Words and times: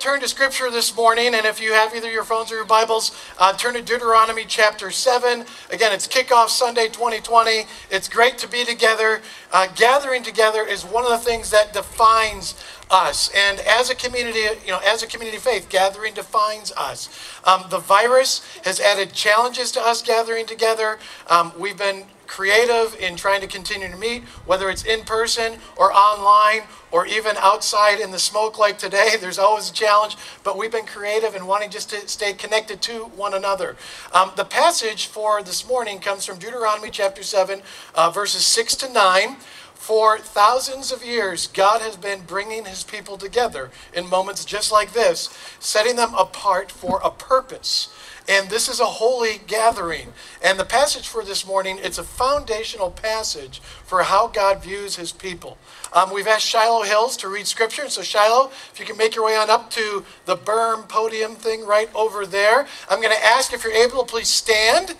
turn 0.00 0.18
to 0.18 0.28
Scripture 0.28 0.70
this 0.70 0.96
morning, 0.96 1.34
and 1.34 1.44
if 1.44 1.60
you 1.60 1.74
have 1.74 1.94
either 1.94 2.10
your 2.10 2.24
phones 2.24 2.50
or 2.50 2.54
your 2.54 2.64
Bibles, 2.64 3.14
uh, 3.38 3.52
turn 3.52 3.74
to 3.74 3.82
Deuteronomy 3.82 4.46
chapter 4.48 4.90
7. 4.90 5.44
Again, 5.70 5.92
it's 5.92 6.08
Kickoff 6.08 6.48
Sunday 6.48 6.88
2020. 6.88 7.66
It's 7.90 8.08
great 8.08 8.38
to 8.38 8.48
be 8.48 8.64
together. 8.64 9.20
Uh, 9.52 9.66
gathering 9.76 10.22
together 10.22 10.64
is 10.66 10.86
one 10.86 11.04
of 11.04 11.10
the 11.10 11.18
things 11.18 11.50
that 11.50 11.74
defines 11.74 12.54
us. 12.90 13.30
And 13.36 13.60
as 13.60 13.90
a 13.90 13.94
community, 13.94 14.40
you 14.64 14.72
know, 14.72 14.80
as 14.86 15.02
a 15.02 15.06
community 15.06 15.36
of 15.36 15.42
faith, 15.42 15.68
gathering 15.68 16.14
defines 16.14 16.72
us. 16.78 17.10
Um, 17.44 17.64
the 17.68 17.78
virus 17.78 18.40
has 18.64 18.80
added 18.80 19.12
challenges 19.12 19.70
to 19.72 19.82
us 19.82 20.00
gathering 20.00 20.46
together. 20.46 20.98
Um, 21.28 21.52
we've 21.58 21.76
been 21.76 22.04
creative 22.30 22.94
in 23.00 23.16
trying 23.16 23.40
to 23.40 23.46
continue 23.48 23.88
to 23.88 23.96
meet, 23.96 24.22
whether 24.46 24.70
it's 24.70 24.84
in 24.84 25.02
person 25.02 25.58
or 25.76 25.92
online 25.92 26.62
or 26.92 27.04
even 27.04 27.36
outside 27.38 27.98
in 27.98 28.12
the 28.12 28.18
smoke 28.20 28.56
like 28.56 28.78
today. 28.78 29.10
There's 29.20 29.38
always 29.38 29.68
a 29.68 29.72
challenge, 29.72 30.16
but 30.44 30.56
we've 30.56 30.70
been 30.70 30.86
creative 30.86 31.34
and 31.34 31.48
wanting 31.48 31.70
just 31.70 31.90
to 31.90 32.06
stay 32.06 32.32
connected 32.32 32.80
to 32.82 33.06
one 33.16 33.34
another. 33.34 33.76
Um, 34.12 34.30
the 34.36 34.44
passage 34.44 35.06
for 35.06 35.42
this 35.42 35.66
morning 35.66 35.98
comes 35.98 36.24
from 36.24 36.38
Deuteronomy 36.38 36.90
chapter 36.90 37.24
7, 37.24 37.62
uh, 37.96 38.10
verses 38.10 38.46
6 38.46 38.76
to 38.76 38.92
9. 38.92 39.36
For 39.80 40.18
thousands 40.18 40.92
of 40.92 41.02
years, 41.02 41.46
God 41.46 41.80
has 41.80 41.96
been 41.96 42.20
bringing 42.20 42.66
his 42.66 42.84
people 42.84 43.16
together 43.16 43.70
in 43.94 44.10
moments 44.10 44.44
just 44.44 44.70
like 44.70 44.92
this, 44.92 45.30
setting 45.58 45.96
them 45.96 46.12
apart 46.12 46.70
for 46.70 47.00
a 47.02 47.10
purpose. 47.10 47.88
And 48.28 48.50
this 48.50 48.68
is 48.68 48.78
a 48.78 48.84
holy 48.84 49.40
gathering. 49.46 50.12
And 50.44 50.60
the 50.60 50.66
passage 50.66 51.08
for 51.08 51.24
this 51.24 51.46
morning, 51.46 51.78
it's 51.82 51.96
a 51.96 52.04
foundational 52.04 52.90
passage 52.90 53.60
for 53.60 54.02
how 54.02 54.26
God 54.28 54.62
views 54.62 54.96
his 54.96 55.12
people. 55.12 55.56
Um, 55.94 56.12
we've 56.12 56.28
asked 56.28 56.46
Shiloh 56.46 56.82
Hills 56.82 57.16
to 57.16 57.28
read 57.28 57.46
scripture. 57.46 57.88
So, 57.88 58.02
Shiloh, 58.02 58.50
if 58.70 58.78
you 58.78 58.84
can 58.84 58.98
make 58.98 59.14
your 59.14 59.24
way 59.24 59.36
on 59.36 59.48
up 59.48 59.70
to 59.70 60.04
the 60.26 60.36
berm 60.36 60.88
podium 60.90 61.36
thing 61.36 61.64
right 61.64 61.88
over 61.94 62.26
there, 62.26 62.66
I'm 62.90 63.00
going 63.00 63.16
to 63.16 63.24
ask 63.24 63.54
if 63.54 63.64
you're 63.64 63.72
able 63.72 64.04
to 64.04 64.12
please 64.12 64.28
stand 64.28 64.94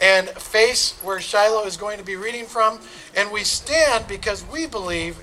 and 0.00 0.28
face 0.30 0.98
where 1.02 1.20
Shiloh 1.20 1.64
is 1.64 1.76
going 1.76 1.98
to 1.98 2.04
be 2.04 2.16
reading 2.16 2.46
from. 2.46 2.80
And 3.14 3.30
we 3.30 3.44
stand 3.44 4.06
because 4.08 4.44
we 4.46 4.66
believe 4.66 5.18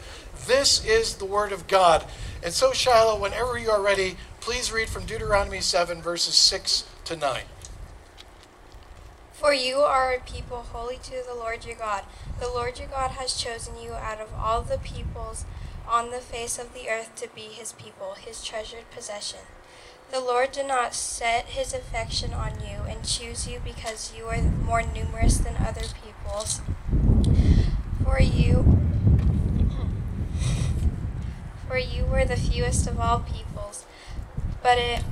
this 0.45 0.85
is 0.85 1.15
the 1.15 1.25
Word 1.25 1.51
of 1.51 1.67
God. 1.67 2.05
And 2.43 2.53
so, 2.53 2.71
Shiloh, 2.71 3.19
whenever 3.19 3.57
you 3.57 3.69
are 3.69 3.81
ready, 3.81 4.17
please 4.39 4.71
read 4.71 4.89
from 4.89 5.05
Deuteronomy 5.05 5.61
7, 5.61 6.01
verses 6.01 6.35
6 6.35 6.87
to 7.05 7.15
9. 7.15 7.41
For 9.33 9.53
you 9.53 9.77
are 9.77 10.13
a 10.13 10.19
people 10.19 10.65
holy 10.71 10.97
to 11.03 11.23
the 11.27 11.35
Lord 11.35 11.65
your 11.65 11.75
God. 11.75 12.03
The 12.39 12.47
Lord 12.47 12.79
your 12.79 12.87
God 12.87 13.11
has 13.11 13.35
chosen 13.35 13.75
you 13.77 13.93
out 13.93 14.19
of 14.19 14.33
all 14.33 14.61
the 14.61 14.79
peoples 14.79 15.45
on 15.87 16.11
the 16.11 16.19
face 16.19 16.57
of 16.57 16.73
the 16.73 16.89
earth 16.89 17.15
to 17.15 17.29
be 17.33 17.41
his 17.41 17.73
people, 17.73 18.15
his 18.15 18.43
treasured 18.43 18.89
possession. 18.91 19.39
The 20.11 20.19
Lord 20.21 20.51
did 20.53 20.67
not 20.67 20.93
set 20.93 21.45
his 21.45 21.73
affection 21.73 22.33
on 22.33 22.61
you 22.61 22.83
and 22.87 23.03
choose 23.03 23.47
you 23.47 23.59
because 23.63 24.13
you 24.17 24.25
are 24.25 24.41
more 24.41 24.81
numerous 24.81 25.37
than 25.37 25.55
other 25.57 25.83
peoples. 26.03 26.61
For 28.03 28.21
you 28.21 28.77
for 31.67 31.77
you 31.77 32.05
were 32.05 32.23
the 32.23 32.37
fewest 32.37 32.87
of 32.87 32.99
all 32.99 33.19
peoples, 33.19 33.85
but 34.63 34.77
it 34.77 35.03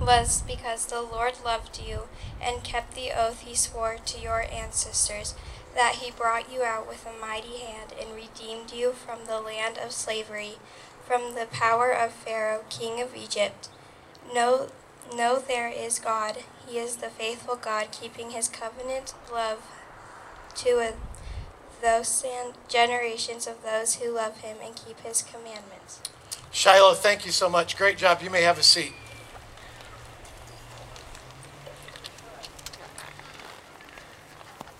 was 0.00 0.42
because 0.42 0.86
the 0.86 1.02
Lord 1.02 1.34
loved 1.44 1.80
you 1.84 2.02
and 2.40 2.62
kept 2.62 2.94
the 2.94 3.10
oath 3.10 3.40
he 3.40 3.54
swore 3.54 3.96
to 4.06 4.20
your 4.20 4.46
ancestors, 4.52 5.34
that 5.74 5.96
he 5.96 6.10
brought 6.10 6.52
you 6.52 6.62
out 6.62 6.86
with 6.88 7.04
a 7.06 7.20
mighty 7.20 7.58
hand 7.58 7.92
and 8.00 8.14
redeemed 8.14 8.72
you 8.72 8.92
from 8.92 9.24
the 9.26 9.40
land 9.40 9.78
of 9.78 9.92
slavery, 9.92 10.54
from 11.04 11.34
the 11.34 11.46
power 11.50 11.90
of 11.90 12.12
Pharaoh, 12.12 12.64
king 12.70 13.00
of 13.00 13.16
Egypt. 13.16 13.68
Know, 14.32 14.68
know 15.14 15.38
there 15.38 15.68
is 15.68 15.98
God. 15.98 16.38
He 16.66 16.78
is 16.78 16.96
the 16.96 17.08
faithful 17.08 17.56
God, 17.56 17.88
keeping 17.92 18.30
his 18.30 18.48
covenant 18.48 19.14
love 19.32 19.60
to 20.56 20.70
a, 20.78 20.92
those 21.82 22.24
generations 22.68 23.46
of 23.46 23.62
those 23.62 23.96
who 23.96 24.14
love 24.14 24.38
him 24.38 24.58
and 24.64 24.74
keep 24.74 25.00
his 25.00 25.22
commandments. 25.22 26.00
Shiloh, 26.50 26.94
thank 26.94 27.26
you 27.26 27.32
so 27.32 27.48
much. 27.48 27.76
Great 27.76 27.98
job. 27.98 28.22
You 28.22 28.30
may 28.30 28.42
have 28.42 28.58
a 28.58 28.62
seat. 28.62 28.92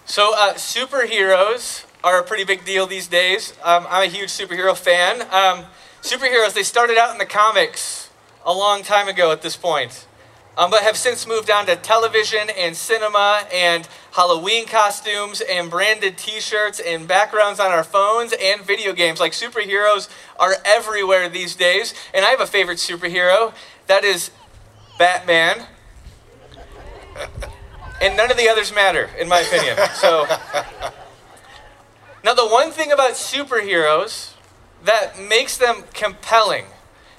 So, 0.07 0.33
uh, 0.37 0.55
superheroes 0.55 1.85
are 2.05 2.21
a 2.21 2.23
pretty 2.23 2.45
big 2.45 2.65
deal 2.65 2.87
these 2.87 3.09
days. 3.09 3.55
Um, 3.65 3.87
I'm 3.89 4.09
a 4.09 4.13
huge 4.13 4.29
superhero 4.29 4.77
fan. 4.77 5.23
Um, 5.23 5.67
superheroes, 6.03 6.53
they 6.53 6.63
started 6.63 6.97
out 6.97 7.11
in 7.11 7.19
the 7.19 7.27
comics 7.27 8.04
a 8.45 8.53
long 8.53 8.83
time 8.83 9.09
ago 9.09 9.33
at 9.33 9.43
this 9.43 9.57
point, 9.57 10.07
um, 10.57 10.71
but 10.71 10.83
have 10.83 10.97
since 10.97 11.27
moved 11.27 11.51
on 11.51 11.67
to 11.67 11.77
television 11.77 12.51
and 12.57 12.77
cinema 12.77 13.45
and 13.53 13.89
Halloween 14.13 14.67
costumes 14.67 15.41
and 15.41 15.69
branded 15.69 16.17
t 16.17 16.41
shirts 16.41 16.79
and 16.79 17.09
backgrounds 17.09 17.59
on 17.59 17.73
our 17.73 17.83
phones 17.83 18.33
and 18.41 18.61
video 18.61 18.93
games. 18.93 19.19
Like, 19.19 19.33
superheroes 19.33 20.09
are 20.39 20.55
everywhere 20.65 21.29
these 21.29 21.57
days. 21.57 21.95
And 22.13 22.25
I 22.25 22.31
have 22.31 22.41
a 22.41 22.47
favorite 22.47 22.79
superhero 22.79 23.53
that 23.89 24.05
is 24.05 24.31
Batman. 24.99 25.67
and 28.01 28.17
none 28.17 28.31
of 28.31 28.37
the 28.37 28.49
others 28.49 28.73
matter, 28.73 29.11
in 29.19 29.29
my 29.29 29.41
opinion. 29.41 29.77
So, 29.95 30.27
now 32.25 32.35
the 32.35 32.47
one 32.47 32.71
thing 32.71 32.93
about 32.93 33.13
superheroes 33.13 34.35
that 34.85 35.19
makes 35.19 35.57
them 35.57 35.85
compelling 35.93 36.67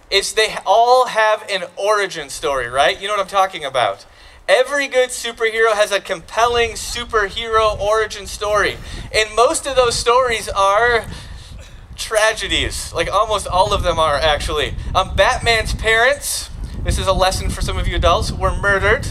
is 0.09 0.33
they 0.33 0.55
all 0.65 1.07
have 1.07 1.45
an 1.49 1.63
origin 1.75 2.29
story, 2.29 2.67
right? 2.67 2.99
You 2.99 3.07
know 3.07 3.15
what 3.15 3.21
I'm 3.21 3.27
talking 3.27 3.65
about. 3.65 4.05
Every 4.47 4.87
good 4.87 5.09
superhero 5.09 5.73
has 5.73 5.91
a 5.91 5.99
compelling 5.99 6.71
superhero 6.71 7.79
origin 7.79 8.27
story. 8.27 8.77
And 9.13 9.35
most 9.35 9.65
of 9.65 9.75
those 9.75 9.95
stories 9.95 10.47
are 10.49 11.05
tragedies. 11.95 12.93
Like 12.93 13.11
almost 13.11 13.47
all 13.47 13.73
of 13.73 13.81
them 13.81 13.97
are, 13.97 14.15
actually. 14.15 14.75
Um, 14.93 15.15
Batman's 15.15 15.73
parents, 15.73 16.51
this 16.83 16.99
is 16.99 17.07
a 17.07 17.13
lesson 17.13 17.49
for 17.49 17.61
some 17.61 17.77
of 17.77 17.87
you 17.87 17.95
adults, 17.95 18.31
were 18.31 18.55
murdered. 18.55 19.07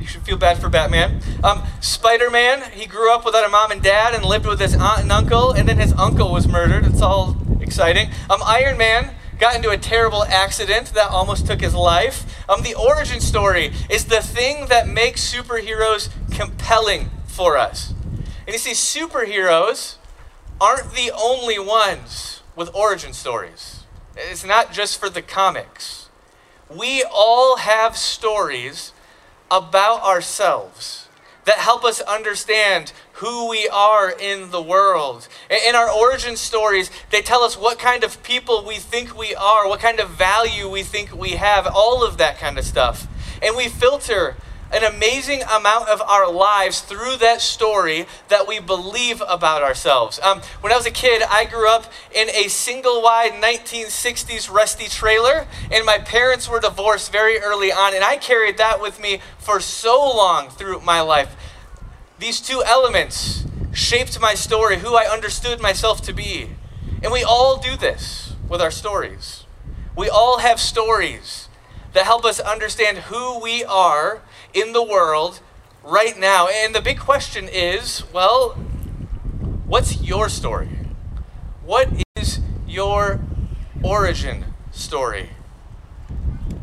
You 0.00 0.06
should 0.06 0.22
feel 0.22 0.38
bad 0.38 0.58
for 0.58 0.70
Batman. 0.70 1.20
Um, 1.44 1.64
Spider 1.80 2.30
Man, 2.30 2.70
he 2.72 2.86
grew 2.86 3.14
up 3.14 3.26
without 3.26 3.44
a 3.44 3.50
mom 3.50 3.70
and 3.70 3.82
dad 3.82 4.14
and 4.14 4.24
lived 4.24 4.46
with 4.46 4.58
his 4.58 4.74
aunt 4.74 5.02
and 5.02 5.12
uncle, 5.12 5.52
and 5.52 5.68
then 5.68 5.76
his 5.76 5.92
uncle 5.92 6.32
was 6.32 6.48
murdered. 6.48 6.86
It's 6.86 7.02
all 7.02 7.36
exciting. 7.60 8.10
Um, 8.30 8.40
Iron 8.42 8.78
Man 8.78 9.14
got 9.42 9.56
into 9.56 9.70
a 9.70 9.76
terrible 9.76 10.22
accident 10.26 10.94
that 10.94 11.10
almost 11.10 11.48
took 11.48 11.60
his 11.60 11.74
life. 11.74 12.24
Um, 12.48 12.62
the 12.62 12.76
origin 12.76 13.20
story 13.20 13.72
is 13.90 14.04
the 14.04 14.20
thing 14.20 14.66
that 14.66 14.86
makes 14.86 15.34
superheroes 15.34 16.10
compelling 16.30 17.10
for 17.26 17.58
us. 17.58 17.92
And 18.46 18.52
you 18.52 18.58
see, 18.58 18.70
superheroes 18.70 19.96
aren't 20.60 20.92
the 20.92 21.10
only 21.10 21.58
ones 21.58 22.42
with 22.54 22.72
origin 22.72 23.12
stories. 23.12 23.82
It's 24.16 24.44
not 24.44 24.72
just 24.72 25.00
for 25.00 25.10
the 25.10 25.22
comics. 25.22 26.08
We 26.70 27.02
all 27.12 27.56
have 27.56 27.96
stories 27.96 28.92
about 29.50 30.04
ourselves 30.04 31.01
that 31.44 31.56
help 31.56 31.84
us 31.84 32.00
understand 32.02 32.92
who 33.14 33.48
we 33.48 33.68
are 33.68 34.10
in 34.10 34.50
the 34.50 34.62
world. 34.62 35.28
In 35.50 35.74
our 35.74 35.90
origin 35.90 36.36
stories, 36.36 36.90
they 37.10 37.22
tell 37.22 37.42
us 37.42 37.56
what 37.56 37.78
kind 37.78 38.04
of 38.04 38.22
people 38.22 38.64
we 38.64 38.76
think 38.76 39.16
we 39.16 39.34
are, 39.34 39.68
what 39.68 39.80
kind 39.80 40.00
of 40.00 40.10
value 40.10 40.68
we 40.68 40.82
think 40.82 41.14
we 41.14 41.30
have, 41.30 41.66
all 41.66 42.04
of 42.04 42.18
that 42.18 42.38
kind 42.38 42.58
of 42.58 42.64
stuff. 42.64 43.06
And 43.42 43.56
we 43.56 43.68
filter 43.68 44.36
an 44.72 44.82
amazing 44.84 45.42
amount 45.42 45.88
of 45.88 46.00
our 46.00 46.30
lives 46.30 46.80
through 46.80 47.16
that 47.18 47.40
story 47.40 48.06
that 48.28 48.48
we 48.48 48.58
believe 48.58 49.22
about 49.28 49.62
ourselves. 49.62 50.18
Um, 50.22 50.40
when 50.60 50.72
I 50.72 50.76
was 50.76 50.86
a 50.86 50.90
kid, 50.90 51.22
I 51.28 51.44
grew 51.44 51.68
up 51.68 51.92
in 52.14 52.30
a 52.30 52.48
single 52.48 53.02
wide 53.02 53.32
1960s 53.32 54.50
rusty 54.50 54.88
trailer, 54.88 55.46
and 55.70 55.84
my 55.84 55.98
parents 55.98 56.48
were 56.48 56.60
divorced 56.60 57.12
very 57.12 57.38
early 57.38 57.70
on, 57.70 57.94
and 57.94 58.02
I 58.02 58.16
carried 58.16 58.56
that 58.58 58.80
with 58.80 59.00
me 59.00 59.20
for 59.38 59.60
so 59.60 59.98
long 59.98 60.48
through 60.48 60.80
my 60.80 61.00
life. 61.00 61.36
These 62.18 62.40
two 62.40 62.62
elements 62.64 63.44
shaped 63.72 64.20
my 64.20 64.34
story, 64.34 64.78
who 64.78 64.94
I 64.94 65.04
understood 65.04 65.60
myself 65.60 66.00
to 66.02 66.12
be. 66.12 66.50
And 67.02 67.12
we 67.12 67.24
all 67.24 67.58
do 67.58 67.76
this 67.76 68.34
with 68.48 68.60
our 68.60 68.70
stories. 68.70 69.44
We 69.96 70.08
all 70.08 70.38
have 70.38 70.60
stories 70.60 71.48
that 71.92 72.04
help 72.04 72.24
us 72.24 72.40
understand 72.40 72.98
who 72.98 73.38
we 73.38 73.64
are 73.64 74.22
in 74.54 74.72
the 74.72 74.82
world 74.82 75.40
right 75.82 76.18
now. 76.18 76.48
And 76.48 76.74
the 76.74 76.80
big 76.80 76.98
question 76.98 77.48
is 77.50 78.04
well, 78.12 78.50
what's 79.66 80.02
your 80.02 80.28
story? 80.28 80.68
What 81.64 81.88
is 82.16 82.40
your 82.66 83.20
origin 83.82 84.46
story? 84.70 85.30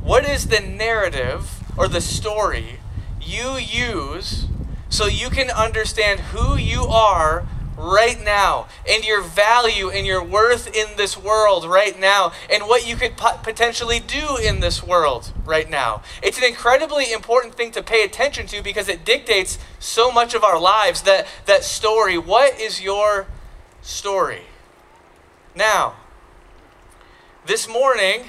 What 0.01 0.25
is 0.25 0.47
the 0.47 0.59
narrative 0.59 1.63
or 1.77 1.87
the 1.87 2.01
story 2.01 2.79
you 3.21 3.57
use 3.57 4.47
so 4.89 5.05
you 5.05 5.29
can 5.29 5.49
understand 5.51 6.19
who 6.19 6.57
you 6.57 6.83
are 6.83 7.47
right 7.79 8.21
now, 8.23 8.67
and 8.87 9.05
your 9.05 9.21
value 9.21 9.89
and 9.89 10.05
your 10.05 10.23
worth 10.23 10.67
in 10.75 10.97
this 10.97 11.17
world 11.17 11.65
right 11.65 11.97
now, 11.97 12.33
and 12.51 12.63
what 12.63 12.87
you 12.87 12.95
could 12.95 13.15
pot- 13.15 13.41
potentially 13.41 13.99
do 13.99 14.37
in 14.37 14.59
this 14.59 14.83
world 14.83 15.31
right 15.45 15.69
now. 15.69 16.01
It's 16.21 16.37
an 16.37 16.43
incredibly 16.43 17.11
important 17.11 17.55
thing 17.55 17.71
to 17.71 17.81
pay 17.81 18.03
attention 18.03 18.47
to 18.47 18.61
because 18.61 18.89
it 18.89 19.05
dictates 19.05 19.57
so 19.79 20.11
much 20.11 20.33
of 20.33 20.43
our 20.43 20.59
lives. 20.59 21.03
That, 21.03 21.27
that 21.45 21.63
story, 21.63 22.17
what 22.17 22.59
is 22.59 22.81
your 22.81 23.27
story? 23.81 24.43
Now, 25.55 25.95
this 27.45 27.67
morning, 27.67 28.25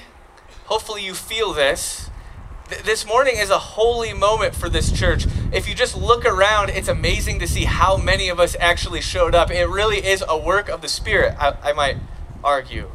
hopefully 0.66 1.04
you 1.04 1.14
feel 1.14 1.52
this 1.52 2.10
this 2.84 3.04
morning 3.04 3.34
is 3.36 3.50
a 3.50 3.58
holy 3.58 4.12
moment 4.12 4.54
for 4.54 4.68
this 4.68 4.92
church. 4.92 5.26
If 5.52 5.68
you 5.68 5.74
just 5.74 5.96
look 5.96 6.24
around, 6.24 6.70
it's 6.70 6.86
amazing 6.88 7.40
to 7.40 7.48
see 7.48 7.64
how 7.64 7.96
many 7.96 8.28
of 8.28 8.38
us 8.38 8.56
actually 8.60 9.00
showed 9.00 9.34
up. 9.34 9.50
It 9.50 9.68
really 9.68 9.98
is 9.98 10.22
a 10.28 10.38
work 10.38 10.68
of 10.68 10.80
the 10.80 10.88
Spirit, 10.88 11.34
I, 11.40 11.56
I 11.62 11.72
might 11.72 11.96
argue. 12.44 12.90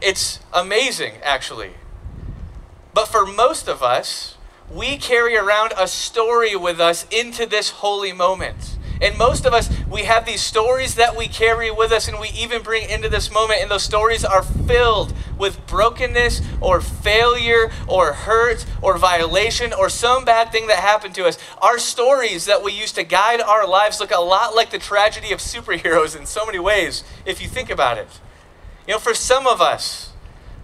it's 0.00 0.40
amazing, 0.52 1.14
actually. 1.22 1.72
But 2.94 3.08
for 3.08 3.26
most 3.26 3.68
of 3.68 3.82
us, 3.82 4.36
we 4.70 4.96
carry 4.96 5.36
around 5.36 5.72
a 5.76 5.88
story 5.88 6.56
with 6.56 6.80
us 6.80 7.04
into 7.10 7.46
this 7.46 7.70
holy 7.70 8.12
moment. 8.12 8.75
And 9.00 9.16
most 9.18 9.44
of 9.44 9.52
us, 9.52 9.70
we 9.90 10.04
have 10.04 10.24
these 10.26 10.42
stories 10.42 10.94
that 10.94 11.16
we 11.16 11.28
carry 11.28 11.70
with 11.70 11.92
us 11.92 12.08
and 12.08 12.18
we 12.18 12.28
even 12.30 12.62
bring 12.62 12.88
into 12.88 13.08
this 13.08 13.30
moment. 13.30 13.60
And 13.60 13.70
those 13.70 13.82
stories 13.82 14.24
are 14.24 14.42
filled 14.42 15.12
with 15.38 15.66
brokenness 15.66 16.40
or 16.60 16.80
failure 16.80 17.70
or 17.86 18.12
hurt 18.12 18.64
or 18.80 18.96
violation 18.98 19.72
or 19.72 19.88
some 19.88 20.24
bad 20.24 20.50
thing 20.50 20.66
that 20.68 20.78
happened 20.78 21.14
to 21.16 21.26
us. 21.26 21.38
Our 21.60 21.78
stories 21.78 22.46
that 22.46 22.62
we 22.62 22.72
use 22.72 22.92
to 22.92 23.04
guide 23.04 23.40
our 23.40 23.66
lives 23.66 24.00
look 24.00 24.10
a 24.10 24.20
lot 24.20 24.54
like 24.54 24.70
the 24.70 24.78
tragedy 24.78 25.32
of 25.32 25.40
superheroes 25.40 26.18
in 26.18 26.26
so 26.26 26.46
many 26.46 26.58
ways, 26.58 27.04
if 27.24 27.42
you 27.42 27.48
think 27.48 27.70
about 27.70 27.98
it. 27.98 28.08
You 28.86 28.94
know, 28.94 28.98
for 28.98 29.14
some 29.14 29.46
of 29.46 29.60
us, 29.60 30.12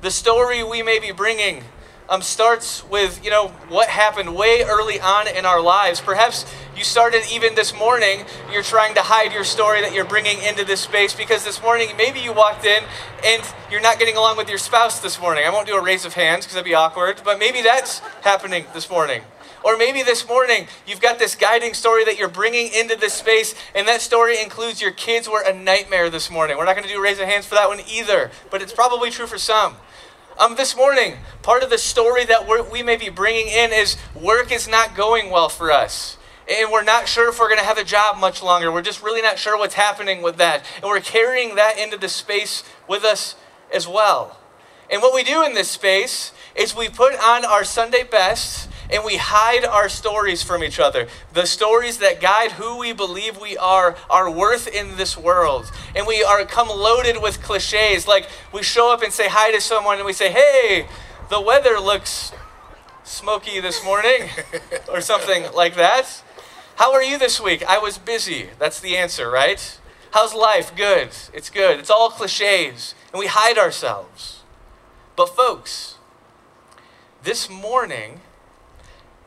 the 0.01 0.11
story 0.11 0.63
we 0.63 0.83
may 0.83 0.99
be 0.99 1.13
bringing 1.13 1.65
um, 2.13 2.21
starts 2.21 2.87
with, 2.91 3.25
you 3.25 3.31
know, 3.31 3.49
what 3.71 3.89
happened 3.89 4.37
way 4.37 4.63
early 4.65 5.01
on 5.01 5.27
in 5.27 5.47
our 5.47 5.63
lives. 5.63 5.99
Perhaps 5.99 6.45
you 6.77 6.85
started 6.85 7.23
even 7.33 7.55
this 7.55 7.75
morning, 7.75 8.27
you're 8.53 8.63
trying 8.63 8.95
to 8.97 9.01
hide 9.01 9.33
your 9.33 9.45
story 9.45 9.81
that 9.81 9.95
you're 9.95 10.05
bringing 10.05 10.37
into 10.43 10.63
this 10.63 10.83
space 10.83 11.15
because 11.15 11.43
this 11.43 11.63
morning 11.63 11.89
maybe 11.97 12.21
you 12.21 12.35
walked 12.35 12.67
in 12.67 12.85
and 13.25 13.43
you're 13.71 13.81
not 13.81 13.99
getting 13.99 14.15
along 14.15 14.37
with 14.37 14.51
your 14.51 14.59
spouse 14.59 15.01
this 15.01 15.19
morning. 15.19 15.45
I 15.47 15.51
won't 15.51 15.67
do 15.67 15.75
a 15.75 15.83
raise 15.83 16.05
of 16.05 16.13
hands 16.13 16.45
because 16.45 16.53
that'd 16.55 16.67
be 16.67 16.75
awkward, 16.75 17.23
but 17.25 17.39
maybe 17.39 17.63
that's 17.63 18.01
happening 18.21 18.67
this 18.75 18.91
morning. 18.91 19.23
Or 19.65 19.79
maybe 19.79 20.03
this 20.03 20.29
morning 20.29 20.67
you've 20.87 21.01
got 21.01 21.19
this 21.19 21.35
guiding 21.35 21.73
story 21.73 22.05
that 22.05 22.19
you're 22.19 22.29
bringing 22.29 22.71
into 22.75 22.95
this 22.95 23.15
space, 23.15 23.55
and 23.75 23.89
that 23.89 24.03
story 24.03 24.43
includes 24.43 24.83
your 24.83 24.91
kids 24.91 25.31
were 25.31 25.43
a 25.43 25.55
nightmare 25.55 26.11
this 26.11 26.31
morning. 26.31 26.59
We're 26.59 26.67
not 26.67 26.77
going 26.77 26.87
to 26.87 26.93
do 26.93 27.03
raise 27.03 27.21
of 27.21 27.27
hands 27.27 27.47
for 27.47 27.55
that 27.55 27.69
one 27.69 27.81
either, 27.91 28.31
but 28.51 28.61
it's 28.61 28.73
probably 28.75 29.09
true 29.09 29.27
for 29.27 29.39
some. 29.39 29.77
Um, 30.39 30.57
this 30.57 30.75
morning, 30.75 31.17
part 31.43 31.63
of 31.63 31.69
the 31.69 31.77
story 31.77 32.25
that 32.25 32.49
we 32.71 32.83
may 32.83 32.97
be 32.97 33.11
bringing 33.11 33.49
in 33.49 33.71
is 33.71 33.97
work 34.15 34.51
is 34.51 34.67
not 34.67 34.97
going 34.97 35.31
well 35.31 35.51
for 35.51 35.71
us. 35.71 36.17
And 36.51 36.73
we're 36.73 36.83
not 36.83 37.07
sure 37.07 37.29
if 37.29 37.39
we're 37.39 37.49
going 37.49 37.61
to 37.61 37.67
have 37.67 37.79
a 37.79 37.85
job 37.85 38.19
much 38.19 38.43
longer. 38.43 38.73
We're 38.73 38.83
just 38.83 39.03
really 39.03 39.21
not 39.21 39.39
sure 39.39 39.59
what's 39.59 39.75
happening 39.75 40.23
with 40.23 40.39
that. 40.39 40.65
And 40.77 40.85
we're 40.85 41.01
carrying 41.01 41.55
that 41.57 41.79
into 41.79 41.99
the 41.99 42.09
space 42.09 42.65
with 42.89 43.05
us 43.05 43.37
as 43.73 43.87
well. 43.87 44.39
And 44.91 45.03
what 45.03 45.15
we 45.15 45.23
do 45.23 45.45
in 45.45 45.55
this 45.55 45.69
space 45.69 46.33
is 46.55 46.75
we 46.75 46.89
put 46.89 47.15
on 47.15 47.45
our 47.45 47.63
Sunday 47.63 48.03
best 48.03 48.69
and 48.93 49.05
we 49.05 49.17
hide 49.17 49.65
our 49.65 49.89
stories 49.89 50.43
from 50.43 50.63
each 50.63 50.79
other. 50.79 51.09
The 51.33 51.47
stories 51.47 51.99
that 51.99 52.21
guide 52.21 52.53
who 52.53 52.79
we 52.79 52.93
believe 52.93 53.41
we 53.41 53.57
are, 53.57 53.97
our 54.11 54.31
worth 54.31 54.69
in 54.69 54.97
this 54.97 55.17
world. 55.17 55.71
And 55.97 56.07
we 56.07 56.23
are 56.23 56.45
come 56.45 56.69
loaded 56.69 57.23
with 57.23 57.43
cliches. 57.43 58.07
Like 58.07 58.29
we 58.53 58.63
show 58.63 58.93
up 58.93 59.03
and 59.03 59.13
say 59.13 59.29
hi 59.29 59.51
to 59.53 59.61
someone 59.61 59.97
and 59.97 60.07
we 60.07 60.13
say, 60.13 60.31
hey, 60.31 60.87
the 61.31 61.41
weather 61.41 61.81
looks 61.81 62.33
smoky 63.05 63.59
this 63.61 63.85
morning, 63.85 64.29
or 64.89 65.01
something 65.01 65.53
like 65.55 65.75
that. 65.75 66.23
How 66.77 66.93
are 66.93 67.03
you 67.03 67.19
this 67.19 67.41
week? 67.41 67.65
I 67.65 67.79
was 67.79 67.99
busy. 67.99 68.51
That's 68.59 68.81
the 68.81 68.97
answer, 68.97 69.31
right? 69.31 69.79
How's 70.13 70.35
life? 70.35 70.75
Good. 70.77 71.09
It's 71.33 71.51
good. 71.51 71.79
It's 71.79 71.91
all 71.91 72.11
cliches. 72.11 72.95
And 73.13 73.19
we 73.19 73.27
hide 73.27 73.59
ourselves. 73.59 74.43
But, 75.17 75.35
folks, 75.35 75.97
this 77.23 77.51
morning, 77.51 78.21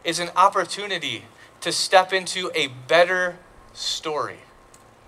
is 0.05 0.19
an 0.19 0.29
opportunity 0.35 1.25
to 1.61 1.71
step 1.71 2.13
into 2.13 2.51
a 2.53 2.67
better 2.87 3.37
story. 3.73 4.37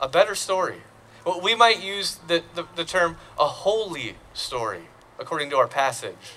A 0.01 0.09
better 0.09 0.35
story. 0.35 0.81
Well, 1.23 1.39
we 1.39 1.55
might 1.55 1.81
use 1.81 2.15
the, 2.27 2.44
the, 2.55 2.65
the 2.75 2.83
term 2.83 3.17
a 3.39 3.45
holy 3.45 4.15
story, 4.33 4.83
according 5.19 5.49
to 5.51 5.57
our 5.57 5.67
passage. 5.67 6.33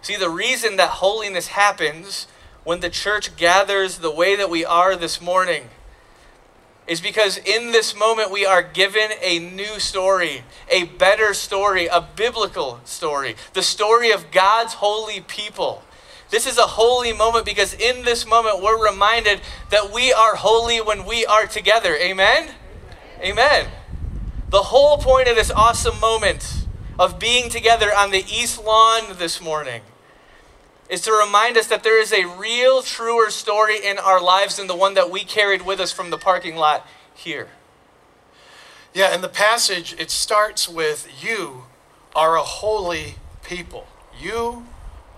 See, 0.00 0.16
the 0.16 0.30
reason 0.30 0.76
that 0.76 0.88
holiness 0.88 1.48
happens 1.48 2.28
when 2.62 2.80
the 2.80 2.90
church 2.90 3.36
gathers 3.36 3.98
the 3.98 4.10
way 4.10 4.36
that 4.36 4.48
we 4.48 4.64
are 4.64 4.94
this 4.96 5.20
morning 5.20 5.70
is 6.86 7.00
because 7.00 7.38
in 7.38 7.72
this 7.72 7.96
moment 7.96 8.30
we 8.30 8.46
are 8.46 8.62
given 8.62 9.10
a 9.20 9.40
new 9.40 9.80
story, 9.80 10.42
a 10.70 10.84
better 10.84 11.34
story, 11.34 11.86
a 11.86 12.00
biblical 12.00 12.80
story, 12.84 13.34
the 13.54 13.62
story 13.62 14.12
of 14.12 14.30
God's 14.30 14.74
holy 14.74 15.20
people 15.20 15.82
this 16.30 16.46
is 16.46 16.58
a 16.58 16.62
holy 16.62 17.12
moment 17.12 17.44
because 17.44 17.74
in 17.74 18.04
this 18.04 18.26
moment 18.26 18.62
we're 18.62 18.82
reminded 18.82 19.40
that 19.70 19.92
we 19.92 20.12
are 20.12 20.36
holy 20.36 20.80
when 20.80 21.04
we 21.04 21.24
are 21.24 21.46
together. 21.46 21.94
Amen? 21.96 22.50
Amen. 23.20 23.68
The 24.50 24.62
whole 24.64 24.98
point 24.98 25.28
of 25.28 25.36
this 25.36 25.50
awesome 25.50 25.98
moment 26.00 26.66
of 26.98 27.18
being 27.18 27.48
together 27.48 27.94
on 27.94 28.10
the 28.10 28.24
East 28.30 28.62
Lawn 28.62 29.16
this 29.18 29.40
morning 29.40 29.82
is 30.88 31.00
to 31.02 31.12
remind 31.12 31.56
us 31.56 31.66
that 31.66 31.82
there 31.82 32.00
is 32.00 32.12
a 32.12 32.24
real, 32.24 32.82
truer 32.82 33.30
story 33.30 33.84
in 33.84 33.98
our 33.98 34.20
lives 34.20 34.56
than 34.56 34.66
the 34.66 34.76
one 34.76 34.94
that 34.94 35.10
we 35.10 35.24
carried 35.24 35.62
with 35.62 35.80
us 35.80 35.92
from 35.92 36.10
the 36.10 36.18
parking 36.18 36.56
lot 36.56 36.86
here. 37.14 37.48
Yeah, 38.94 39.14
in 39.14 39.20
the 39.20 39.28
passage, 39.28 39.94
it 39.98 40.10
starts 40.10 40.68
with 40.68 41.22
You 41.22 41.64
are 42.14 42.36
a 42.36 42.42
holy 42.42 43.16
people. 43.42 43.86
You 44.18 44.66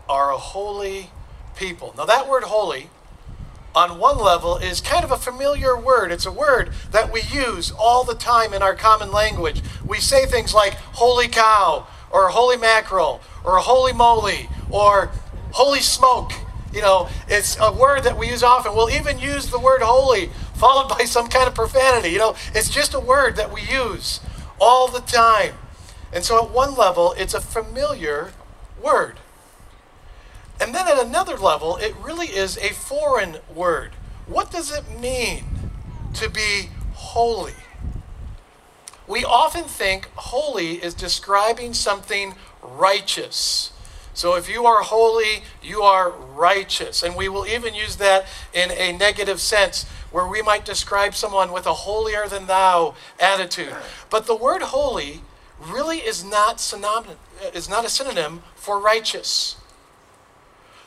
are 0.08 0.32
a 0.32 0.38
holy 0.38 1.10
people. 1.56 1.94
Now, 1.96 2.04
that 2.04 2.28
word 2.28 2.44
holy, 2.44 2.88
on 3.74 3.98
one 3.98 4.18
level, 4.18 4.56
is 4.56 4.80
kind 4.80 5.04
of 5.04 5.10
a 5.10 5.16
familiar 5.16 5.76
word. 5.76 6.10
It's 6.10 6.26
a 6.26 6.32
word 6.32 6.72
that 6.90 7.12
we 7.12 7.22
use 7.22 7.70
all 7.70 8.04
the 8.04 8.14
time 8.14 8.52
in 8.54 8.62
our 8.62 8.74
common 8.74 9.12
language. 9.12 9.62
We 9.86 9.98
say 9.98 10.26
things 10.26 10.54
like 10.54 10.74
holy 10.74 11.28
cow, 11.28 11.86
or 12.10 12.28
holy 12.28 12.56
mackerel, 12.56 13.20
or 13.44 13.58
holy 13.58 13.92
moly, 13.92 14.48
or 14.70 15.10
holy 15.52 15.80
smoke. 15.80 16.32
You 16.72 16.82
know, 16.82 17.08
it's 17.28 17.56
a 17.60 17.72
word 17.72 18.04
that 18.04 18.18
we 18.18 18.28
use 18.28 18.42
often. 18.42 18.74
We'll 18.74 18.90
even 18.90 19.18
use 19.18 19.50
the 19.50 19.58
word 19.58 19.82
holy 19.82 20.30
followed 20.54 20.88
by 20.88 21.04
some 21.04 21.28
kind 21.28 21.46
of 21.46 21.54
profanity. 21.54 22.10
You 22.10 22.18
know, 22.18 22.34
it's 22.54 22.68
just 22.68 22.94
a 22.94 23.00
word 23.00 23.36
that 23.36 23.52
we 23.52 23.62
use 23.62 24.20
all 24.60 24.88
the 24.88 25.00
time. 25.00 25.54
And 26.12 26.24
so, 26.24 26.44
at 26.44 26.50
one 26.50 26.74
level, 26.74 27.14
it's 27.16 27.34
a 27.34 27.40
familiar 27.40 28.32
word. 28.82 29.18
And 30.60 30.74
then 30.74 30.88
at 30.88 30.98
another 30.98 31.36
level, 31.36 31.76
it 31.76 31.94
really 32.02 32.28
is 32.28 32.56
a 32.58 32.72
foreign 32.72 33.38
word. 33.54 33.92
What 34.26 34.50
does 34.50 34.72
it 34.72 34.98
mean 35.00 35.44
to 36.14 36.28
be 36.28 36.70
holy? 36.94 37.54
We 39.06 39.24
often 39.24 39.64
think 39.64 40.10
holy 40.16 40.82
is 40.82 40.94
describing 40.94 41.74
something 41.74 42.34
righteous. 42.60 43.72
So 44.12 44.34
if 44.34 44.48
you 44.48 44.66
are 44.66 44.82
holy, 44.82 45.44
you 45.62 45.82
are 45.82 46.10
righteous. 46.10 47.02
And 47.02 47.14
we 47.14 47.28
will 47.28 47.46
even 47.46 47.74
use 47.74 47.96
that 47.96 48.26
in 48.52 48.70
a 48.72 48.92
negative 48.92 49.40
sense, 49.40 49.84
where 50.10 50.26
we 50.26 50.42
might 50.42 50.64
describe 50.64 51.14
someone 51.14 51.52
with 51.52 51.66
a 51.66 51.72
holier 51.72 52.26
than 52.26 52.46
thou 52.46 52.96
attitude. 53.20 53.74
But 54.10 54.26
the 54.26 54.34
word 54.34 54.60
holy 54.60 55.20
really 55.60 55.98
is 55.98 56.24
not, 56.24 56.60
synonym, 56.60 57.16
is 57.54 57.68
not 57.68 57.84
a 57.84 57.88
synonym 57.88 58.42
for 58.56 58.80
righteous. 58.80 59.56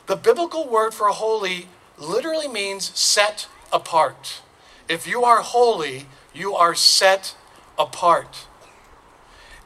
The 0.06 0.16
biblical 0.16 0.68
word 0.68 0.94
for 0.94 1.08
holy 1.08 1.68
literally 1.98 2.48
means 2.48 2.96
set 2.98 3.48
apart. 3.72 4.40
If 4.88 5.06
you 5.06 5.24
are 5.24 5.42
holy, 5.42 6.06
you 6.34 6.54
are 6.54 6.74
set 6.74 7.36
apart. 7.78 8.46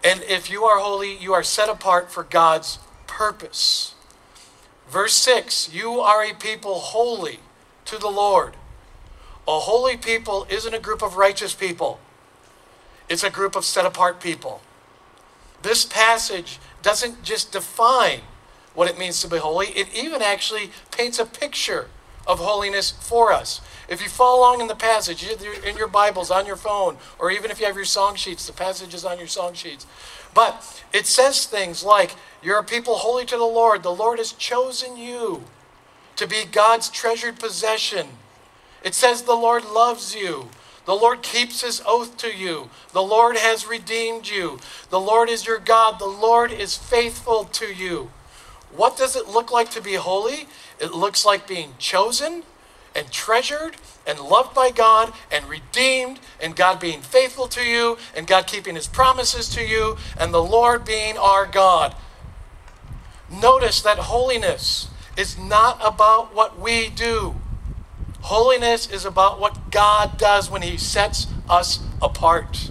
And 0.05 0.23
if 0.23 0.50
you 0.50 0.64
are 0.64 0.78
holy, 0.78 1.16
you 1.16 1.33
are 1.33 1.43
set 1.43 1.69
apart 1.69 2.12
for 2.12 2.23
God's 2.23 2.78
purpose. 3.07 3.95
Verse 4.88 5.14
6 5.14 5.73
You 5.73 6.00
are 6.00 6.25
a 6.25 6.35
people 6.35 6.78
holy 6.78 7.40
to 7.87 7.99
the 7.99 8.09
Lord. 8.09 8.55
A 9.49 9.61
holy 9.61 9.97
people 9.97 10.47
isn't 10.50 10.75
a 10.75 10.81
group 10.81 11.02
of 11.02 11.16
righteous 11.16 11.55
people, 11.55 11.99
it's 13.09 13.25
a 13.25 13.31
group 13.31 13.57
of 13.57 13.64
set 13.64 13.87
apart 13.87 14.21
people. 14.21 14.61
This 15.62 15.85
passage 15.85 16.59
doesn't 16.83 17.23
just 17.23 17.52
define 17.52 18.21
what 18.76 18.88
it 18.88 18.99
means 18.99 19.21
to 19.23 19.28
be 19.28 19.38
holy. 19.38 19.68
It 19.68 19.88
even 19.92 20.23
actually 20.23 20.71
paints 20.92 21.18
a 21.18 21.26
picture 21.26 21.88
of 22.26 22.38
holiness 22.38 22.90
for 22.90 23.33
us. 23.33 23.61
If 23.88 24.02
you 24.02 24.09
follow 24.09 24.40
along 24.40 24.61
in 24.61 24.66
the 24.66 24.75
passage, 24.75 25.25
in 25.25 25.76
your 25.76 25.88
Bibles, 25.88 26.30
on 26.30 26.47
your 26.47 26.56
phone, 26.56 26.99
or 27.18 27.30
even 27.30 27.50
if 27.50 27.59
you 27.59 27.66
have 27.66 27.76
your 27.76 27.85
song 27.85 28.16
sheets, 28.16 28.47
the 28.47 28.52
passage 28.52 28.95
is 28.95 29.04
on 29.04 29.18
your 29.18 29.28
song 29.28 29.54
sheets. 29.54 29.87
But 30.35 30.83
it 30.92 31.06
says 31.06 31.47
things 31.47 31.83
like, 31.83 32.14
You're 32.42 32.59
a 32.59 32.64
people 32.64 32.97
holy 32.97 33.25
to 33.26 33.37
the 33.37 33.45
Lord. 33.45 33.83
The 33.83 33.95
Lord 33.95 34.18
has 34.18 34.33
chosen 34.33 34.97
you 34.97 35.45
to 36.16 36.26
be 36.26 36.45
God's 36.50 36.90
treasured 36.90 37.38
possession. 37.38 38.09
It 38.83 38.95
says, 38.95 39.23
The 39.23 39.35
Lord 39.35 39.64
loves 39.64 40.14
you. 40.14 40.50
The 40.85 40.95
Lord 40.95 41.23
keeps 41.23 41.62
his 41.62 41.83
oath 41.87 42.16
to 42.18 42.37
you. 42.37 42.71
The 42.92 43.02
Lord 43.02 43.37
has 43.37 43.66
redeemed 43.66 44.28
you. 44.28 44.59
The 44.90 45.00
Lord 45.00 45.28
is 45.28 45.47
your 45.47 45.59
God. 45.59 45.99
The 45.99 46.06
Lord 46.06 46.52
is 46.52 46.76
faithful 46.76 47.45
to 47.45 47.66
you. 47.66 48.11
What 48.75 48.97
does 48.97 49.17
it 49.17 49.29
look 49.29 49.51
like 49.51 49.71
to 49.71 49.81
be 49.81 49.95
holy? 49.95 50.49
It 50.79 50.93
looks 50.93 51.25
like 51.25 51.47
being 51.47 51.75
chosen 51.79 52.43
and 52.95 53.11
treasured 53.11 53.77
and 54.07 54.21
loved 54.21 54.55
by 54.55 54.71
God 54.71 55.13
and 55.31 55.47
redeemed, 55.47 56.21
and 56.41 56.55
God 56.55 56.79
being 56.79 57.01
faithful 57.01 57.49
to 57.49 57.63
you, 57.63 57.99
and 58.15 58.27
God 58.27 58.47
keeping 58.47 58.77
his 58.77 58.87
promises 58.87 59.49
to 59.51 59.63
you, 59.65 59.97
and 60.19 60.33
the 60.33 60.43
Lord 60.43 60.85
being 60.85 61.19
our 61.19 61.47
God. 61.47 61.95
Notice 63.31 63.83
that 63.83 63.99
holiness 63.99 64.89
is 65.17 65.39
not 65.39 65.81
about 65.83 66.35
what 66.35 66.59
we 66.59 66.89
do. 66.89 67.35
Holiness 68.23 68.91
is 68.91 69.05
about 69.05 69.41
what 69.41 69.71
God 69.71 70.19
does 70.19 70.51
when 70.51 70.63
He 70.63 70.77
sets 70.77 71.27
us 71.49 71.81
apart. 72.03 72.71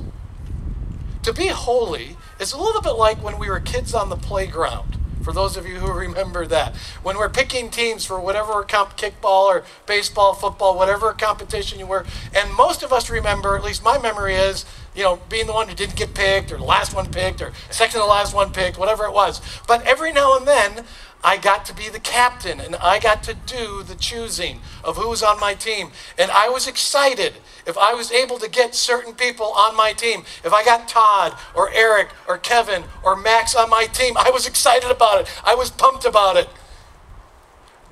To 1.23 1.33
be 1.33 1.47
holy 1.47 2.17
is 2.39 2.53
a 2.53 2.61
little 2.61 2.81
bit 2.81 2.91
like 2.91 3.23
when 3.23 3.39
we 3.39 3.49
were 3.49 3.59
kids 3.59 3.93
on 3.93 4.09
the 4.09 4.17
playground. 4.17 4.94
For 5.25 5.33
those 5.33 5.57
of 5.57 5.65
you 5.65 5.79
who 5.79 5.91
remember 6.05 6.45
that, 6.45 6.75
when 7.01 7.17
we're 7.17 7.29
picking 7.29 7.71
teams 7.71 8.05
for 8.05 8.19
whatever 8.19 8.61
comp, 8.63 8.95
kickball 8.95 9.47
or 9.47 9.63
baseball, 9.87 10.35
football, 10.35 10.77
whatever 10.77 11.11
competition 11.13 11.79
you 11.79 11.87
were, 11.87 12.05
and 12.35 12.53
most 12.53 12.83
of 12.83 12.93
us 12.93 13.09
remember, 13.09 13.57
at 13.57 13.63
least 13.63 13.83
my 13.83 13.97
memory 13.97 14.35
is, 14.35 14.65
you 14.93 15.01
know, 15.01 15.19
being 15.27 15.47
the 15.47 15.53
one 15.53 15.67
who 15.67 15.73
didn't 15.73 15.95
get 15.95 16.13
picked, 16.13 16.51
or 16.51 16.57
the 16.57 16.63
last 16.63 16.93
one 16.93 17.11
picked, 17.11 17.41
or 17.41 17.51
second 17.71 17.99
to 17.99 18.05
last 18.05 18.35
one 18.35 18.53
picked, 18.53 18.77
whatever 18.77 19.03
it 19.05 19.13
was. 19.13 19.41
But 19.67 19.81
every 19.87 20.13
now 20.13 20.37
and 20.37 20.47
then, 20.47 20.85
I 21.25 21.37
got 21.37 21.65
to 21.65 21.73
be 21.73 21.89
the 21.89 21.99
captain 21.99 22.59
and 22.59 22.75
I 22.75 22.99
got 22.99 23.23
to 23.23 23.33
do 23.33 23.81
the 23.81 23.95
choosing 23.95 24.59
of 24.83 24.95
who 24.95 25.09
was 25.09 25.23
on 25.23 25.39
my 25.39 25.55
team. 25.55 25.89
And 26.19 26.29
I 26.29 26.49
was 26.49 26.67
excited 26.67 27.33
if 27.65 27.75
I 27.79 27.95
was 27.95 28.11
able 28.11 28.37
to 28.37 28.47
get 28.47 28.75
certain 28.75 29.15
people 29.15 29.47
on 29.47 29.75
my 29.75 29.91
team. 29.91 30.23
If 30.43 30.53
I 30.53 30.63
got 30.63 30.87
Todd 30.87 31.35
or 31.55 31.71
Eric 31.73 32.09
or 32.27 32.37
Kevin 32.37 32.83
or 33.03 33.15
Max 33.15 33.55
on 33.55 33.71
my 33.71 33.85
team, 33.85 34.15
I 34.15 34.29
was 34.29 34.45
excited 34.45 34.91
about 34.91 35.21
it. 35.21 35.41
I 35.43 35.55
was 35.55 35.71
pumped 35.71 36.05
about 36.05 36.37
it. 36.37 36.47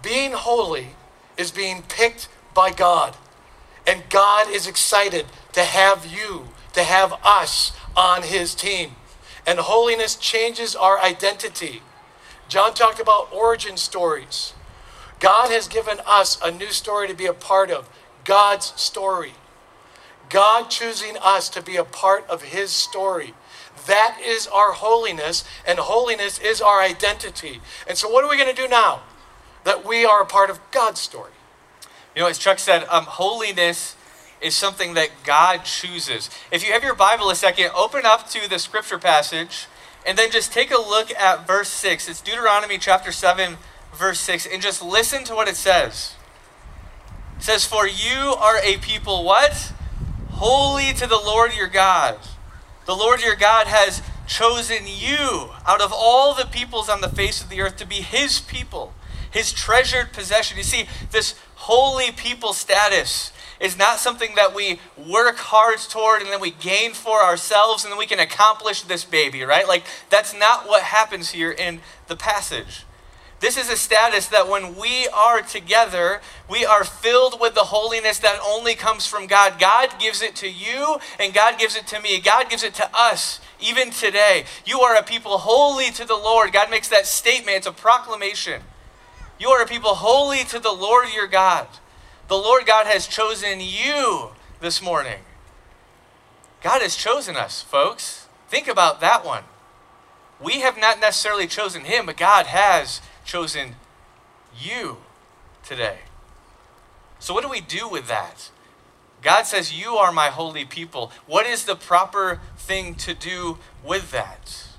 Being 0.04 0.34
holy 0.34 0.90
is 1.36 1.50
being 1.50 1.82
picked 1.82 2.30
by 2.54 2.72
God. 2.72 3.18
And 3.88 4.04
God 4.12 4.48
is 4.48 4.68
excited 4.68 5.26
to 5.54 5.62
have 5.62 6.06
you, 6.06 6.50
to 6.74 6.84
have 6.84 7.14
us 7.24 7.72
on 7.98 8.22
his 8.22 8.54
team. 8.54 8.92
And 9.48 9.58
holiness 9.58 10.16
changes 10.16 10.76
our 10.76 11.00
identity. 11.00 11.82
John 12.48 12.74
talked 12.74 13.00
about 13.00 13.32
origin 13.34 13.78
stories. 13.78 14.54
God 15.20 15.50
has 15.50 15.68
given 15.68 16.00
us 16.06 16.38
a 16.44 16.52
new 16.52 16.72
story 16.72 17.08
to 17.08 17.14
be 17.14 17.26
a 17.26 17.34
part 17.34 17.72
of 17.72 17.90
God's 18.26 18.74
story. 18.80 19.34
God 20.30 20.70
choosing 20.70 21.16
us 21.22 21.50
to 21.50 21.62
be 21.62 21.76
a 21.76 21.84
part 21.84 22.28
of 22.30 22.42
His 22.42 22.72
story. 22.72 23.34
That 23.88 24.20
is 24.24 24.48
our 24.48 24.74
holiness, 24.74 25.44
and 25.68 25.80
holiness 25.80 26.40
is 26.40 26.62
our 26.62 26.82
identity. 26.82 27.62
And 27.88 27.98
so, 27.98 28.10
what 28.10 28.24
are 28.24 28.30
we 28.30 28.38
going 28.38 28.54
to 28.54 28.62
do 28.62 28.68
now 28.68 29.02
that 29.64 29.86
we 29.86 30.06
are 30.06 30.22
a 30.22 30.26
part 30.26 30.50
of 30.50 30.60
God's 30.72 31.00
story? 31.00 31.32
You 32.16 32.22
know, 32.22 32.28
as 32.28 32.38
Chuck 32.38 32.60
said, 32.60 32.86
um, 32.90 33.06
holiness 33.06 33.96
is 34.42 34.56
something 34.56 34.94
that 34.94 35.10
God 35.24 35.64
chooses. 35.64 36.30
If 36.52 36.66
you 36.66 36.74
have 36.74 36.84
your 36.84 36.96
Bible 36.96 37.30
a 37.30 37.36
second, 37.36 37.72
open 37.76 38.02
up 38.06 38.30
to 38.30 38.50
the 38.50 38.60
scripture 38.60 39.00
passage 39.00 39.68
and 40.06 40.18
then 40.18 40.32
just 40.32 40.52
take 40.52 40.72
a 40.72 40.78
look 40.78 41.12
at 41.12 41.48
verse 41.48 41.70
6. 41.70 42.10
It's 42.10 42.22
Deuteronomy 42.22 42.78
chapter 42.78 43.12
7, 43.12 43.58
verse 43.94 44.20
6, 44.20 44.46
and 44.46 44.62
just 44.62 44.82
listen 44.82 45.24
to 45.26 45.36
what 45.36 45.48
it 45.48 45.56
says. 45.56 46.16
It 47.38 47.44
says, 47.44 47.66
For 47.66 47.88
you 47.88 48.36
are 48.38 48.58
a 48.64 48.78
people, 48.78 49.24
what? 49.24 49.74
Holy 50.32 50.94
to 50.94 51.08
the 51.08 51.18
Lord 51.18 51.56
your 51.56 51.68
God. 51.68 52.18
The 52.86 52.96
Lord 52.96 53.22
your 53.22 53.36
God 53.36 53.68
has 53.68 54.02
chosen 54.28 54.84
you 54.86 55.50
out 55.68 55.82
of 55.82 55.92
all 55.94 56.34
the 56.34 56.46
peoples 56.46 56.90
on 56.90 57.02
the 57.02 57.10
face 57.10 57.42
of 57.42 57.50
the 57.50 57.62
earth 57.62 57.78
to 57.78 57.88
be 57.88 57.96
his 57.96 58.40
people, 58.40 58.94
his 59.30 59.52
treasured 59.52 60.14
possession. 60.14 60.58
You 60.58 60.64
see, 60.64 60.88
this 61.12 61.36
holy 61.56 62.12
people 62.12 62.54
status 62.54 63.32
is 63.60 63.78
not 63.78 64.00
something 64.00 64.36
that 64.36 64.54
we 64.56 64.80
work 64.98 65.38
hard 65.38 65.78
toward 65.80 66.22
and 66.22 66.32
then 66.32 66.42
we 66.42 66.52
gain 66.52 66.94
for 66.94 67.22
ourselves 67.22 67.84
and 67.84 67.92
then 67.92 67.98
we 67.98 68.06
can 68.06 68.20
accomplish 68.20 68.82
this 68.82 69.06
baby, 69.06 69.44
right? 69.44 69.68
Like, 69.68 69.84
that's 70.10 70.34
not 70.34 70.68
what 70.68 70.84
happens 70.84 71.32
here 71.32 71.52
in 71.52 71.82
the 72.08 72.16
passage. 72.16 72.86
This 73.44 73.58
is 73.58 73.70
a 73.70 73.76
status 73.76 74.28
that 74.28 74.48
when 74.48 74.78
we 74.78 75.06
are 75.10 75.42
together, 75.42 76.22
we 76.50 76.64
are 76.64 76.86
filled 76.86 77.42
with 77.42 77.56
the 77.56 77.66
holiness 77.66 78.18
that 78.20 78.40
only 78.42 78.74
comes 78.74 79.06
from 79.06 79.28
God. 79.28 79.60
God 79.60 80.00
gives 80.00 80.22
it 80.22 80.34
to 80.38 80.50
you, 80.50 80.96
and 81.20 81.34
God 81.34 81.60
gives 81.60 81.76
it 81.76 81.86
to 81.88 82.00
me. 82.00 82.22
God 82.22 82.50
gives 82.50 82.64
it 82.64 82.74
to 82.76 82.90
us, 82.94 83.42
even 83.60 83.90
today. 83.90 84.46
You 84.66 84.80
are 84.80 84.96
a 84.96 85.04
people 85.04 85.40
holy 85.40 85.92
to 85.92 86.06
the 86.06 86.16
Lord. 86.16 86.54
God 86.54 86.70
makes 86.70 86.88
that 86.88 87.06
statement, 87.06 87.58
it's 87.58 87.68
a 87.68 87.74
proclamation. 87.74 88.62
You 89.38 89.50
are 89.50 89.62
a 89.62 89.68
people 89.68 89.96
holy 89.96 90.46
to 90.46 90.60
the 90.60 90.72
Lord 90.72 91.08
your 91.14 91.28
God. 91.28 91.68
The 92.34 92.40
Lord 92.40 92.66
God 92.66 92.88
has 92.88 93.06
chosen 93.06 93.60
you 93.62 94.30
this 94.60 94.82
morning. 94.82 95.20
God 96.64 96.82
has 96.82 96.96
chosen 96.96 97.38
us, 97.38 97.62
folks. 97.62 98.28
Think 98.50 98.68
about 98.68 99.00
that 99.02 99.24
one. 99.24 99.44
We 100.42 100.62
have 100.62 100.76
not 100.76 101.00
necessarily 101.00 101.46
chosen 101.46 101.84
him, 101.84 102.08
but 102.08 102.18
God 102.18 102.48
has 102.48 103.02
chosen 103.24 103.76
you 104.60 104.98
today. 105.64 106.00
So, 107.20 107.36
what 107.36 107.44
do 107.44 107.50
we 107.50 107.62
do 107.62 107.88
with 107.88 108.08
that? 108.08 108.50
God 109.22 109.44
says, 109.44 109.80
You 109.80 109.98
are 109.98 110.12
my 110.12 110.30
holy 110.30 110.66
people. 110.66 111.12
What 111.28 111.46
is 111.46 111.66
the 111.66 111.76
proper 111.76 112.42
thing 112.58 112.96
to 112.96 113.14
do 113.14 113.60
with 113.86 114.10
that? 114.10 114.70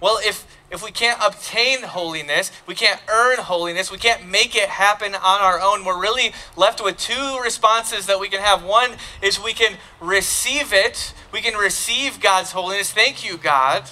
Well, 0.00 0.18
if 0.24 0.44
if 0.76 0.84
we 0.84 0.90
can't 0.90 1.18
obtain 1.24 1.82
holiness, 1.82 2.52
we 2.66 2.74
can't 2.74 3.00
earn 3.08 3.38
holiness, 3.38 3.90
we 3.90 3.96
can't 3.96 4.28
make 4.28 4.54
it 4.54 4.68
happen 4.68 5.14
on 5.14 5.40
our 5.40 5.58
own, 5.58 5.86
we're 5.86 5.98
really 5.98 6.32
left 6.54 6.84
with 6.84 6.98
two 6.98 7.38
responses 7.42 8.04
that 8.06 8.20
we 8.20 8.28
can 8.28 8.40
have. 8.40 8.62
One 8.62 8.90
is 9.22 9.42
we 9.42 9.54
can 9.54 9.78
receive 10.00 10.74
it, 10.74 11.14
we 11.32 11.40
can 11.40 11.54
receive 11.54 12.20
God's 12.20 12.52
holiness. 12.52 12.92
Thank 12.92 13.26
you, 13.26 13.38
God. 13.38 13.88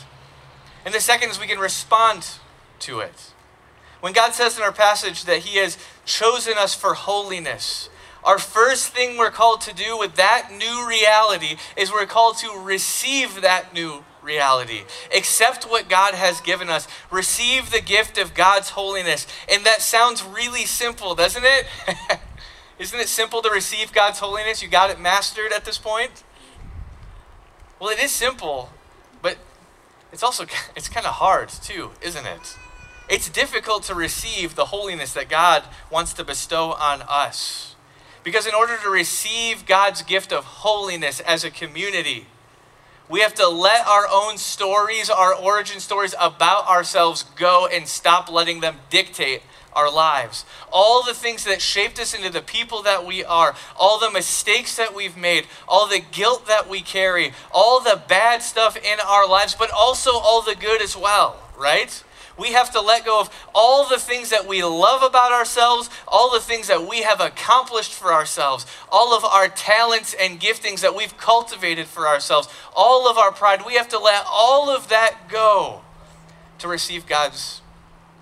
And 0.84 0.92
the 0.92 1.00
second 1.00 1.30
is 1.30 1.40
we 1.40 1.46
can 1.46 1.58
respond 1.58 2.26
to 2.80 3.00
it. 3.00 3.32
When 4.02 4.12
God 4.12 4.34
says 4.34 4.58
in 4.58 4.62
our 4.62 4.70
passage 4.70 5.24
that 5.24 5.38
He 5.38 5.56
has 5.60 5.78
chosen 6.04 6.52
us 6.58 6.74
for 6.74 6.92
holiness, 6.92 7.88
our 8.22 8.38
first 8.38 8.88
thing 8.88 9.16
we're 9.16 9.30
called 9.30 9.62
to 9.62 9.74
do 9.74 9.96
with 9.96 10.16
that 10.16 10.50
new 10.52 10.86
reality 10.86 11.56
is 11.78 11.90
we're 11.90 12.04
called 12.04 12.36
to 12.38 12.50
receive 12.62 13.40
that 13.40 13.72
new 13.72 14.04
reality. 14.24 14.82
Accept 15.14 15.64
what 15.64 15.88
God 15.88 16.14
has 16.14 16.40
given 16.40 16.68
us. 16.68 16.88
Receive 17.10 17.70
the 17.70 17.80
gift 17.80 18.18
of 18.18 18.34
God's 18.34 18.70
holiness. 18.70 19.26
And 19.48 19.64
that 19.64 19.82
sounds 19.82 20.24
really 20.24 20.64
simple, 20.64 21.14
doesn't 21.14 21.44
it? 21.44 21.66
Isn't 22.78 22.98
it 22.98 23.08
simple 23.08 23.42
to 23.42 23.50
receive 23.50 23.92
God's 23.92 24.18
holiness? 24.18 24.62
You 24.62 24.68
got 24.68 24.90
it 24.90 24.98
mastered 24.98 25.52
at 25.52 25.64
this 25.64 25.78
point? 25.78 26.24
Well, 27.78 27.90
it 27.90 27.98
is 28.00 28.10
simple, 28.10 28.70
but 29.22 29.36
it's 30.12 30.22
also 30.22 30.46
it's 30.76 30.88
kind 30.88 31.06
of 31.06 31.14
hard 31.14 31.50
too, 31.50 31.90
isn't 32.00 32.26
it? 32.26 32.56
It's 33.08 33.28
difficult 33.28 33.82
to 33.84 33.94
receive 33.94 34.54
the 34.54 34.66
holiness 34.66 35.12
that 35.12 35.28
God 35.28 35.64
wants 35.90 36.14
to 36.14 36.24
bestow 36.24 36.72
on 36.72 37.02
us. 37.02 37.76
Because 38.22 38.46
in 38.46 38.54
order 38.54 38.78
to 38.82 38.88
receive 38.88 39.66
God's 39.66 40.00
gift 40.00 40.32
of 40.32 40.44
holiness 40.44 41.20
as 41.20 41.44
a 41.44 41.50
community, 41.50 42.26
we 43.08 43.20
have 43.20 43.34
to 43.34 43.48
let 43.48 43.86
our 43.86 44.06
own 44.10 44.38
stories, 44.38 45.10
our 45.10 45.34
origin 45.34 45.80
stories 45.80 46.14
about 46.18 46.66
ourselves 46.66 47.24
go 47.36 47.66
and 47.66 47.86
stop 47.86 48.30
letting 48.30 48.60
them 48.60 48.76
dictate 48.90 49.42
our 49.74 49.90
lives. 49.90 50.44
All 50.72 51.02
the 51.02 51.14
things 51.14 51.44
that 51.44 51.60
shaped 51.60 51.98
us 51.98 52.14
into 52.14 52.30
the 52.30 52.40
people 52.40 52.82
that 52.82 53.04
we 53.04 53.24
are, 53.24 53.54
all 53.76 53.98
the 53.98 54.10
mistakes 54.10 54.76
that 54.76 54.94
we've 54.94 55.16
made, 55.16 55.46
all 55.68 55.88
the 55.88 56.02
guilt 56.12 56.46
that 56.46 56.68
we 56.68 56.80
carry, 56.80 57.32
all 57.52 57.80
the 57.80 58.00
bad 58.08 58.42
stuff 58.42 58.76
in 58.76 58.98
our 59.00 59.28
lives, 59.28 59.54
but 59.54 59.70
also 59.70 60.12
all 60.12 60.42
the 60.42 60.54
good 60.54 60.80
as 60.80 60.96
well, 60.96 61.42
right? 61.58 62.02
We 62.36 62.52
have 62.52 62.72
to 62.72 62.80
let 62.80 63.04
go 63.04 63.20
of 63.20 63.30
all 63.54 63.88
the 63.88 63.98
things 63.98 64.30
that 64.30 64.46
we 64.46 64.64
love 64.64 65.02
about 65.02 65.32
ourselves, 65.32 65.88
all 66.08 66.32
the 66.32 66.40
things 66.40 66.66
that 66.66 66.88
we 66.88 67.02
have 67.02 67.20
accomplished 67.20 67.92
for 67.92 68.12
ourselves, 68.12 68.66
all 68.90 69.16
of 69.16 69.24
our 69.24 69.48
talents 69.48 70.14
and 70.18 70.40
giftings 70.40 70.80
that 70.80 70.96
we've 70.96 71.16
cultivated 71.16 71.86
for 71.86 72.08
ourselves, 72.08 72.48
all 72.74 73.08
of 73.08 73.16
our 73.16 73.30
pride. 73.30 73.62
We 73.64 73.74
have 73.74 73.88
to 73.88 73.98
let 73.98 74.24
all 74.28 74.68
of 74.68 74.88
that 74.88 75.28
go 75.28 75.82
to 76.58 76.68
receive 76.68 77.06
God's 77.06 77.60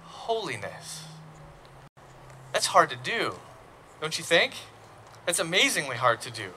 holiness. 0.05 1.05
That's 2.53 2.67
hard 2.67 2.91
to 2.91 2.97
do. 2.97 3.37
Don't 4.01 4.19
you 4.19 4.25
think? 4.25 4.53
That's 5.25 5.39
amazingly 5.39 5.97
hard 5.97 6.21
to 6.23 6.31
do. 6.31 6.51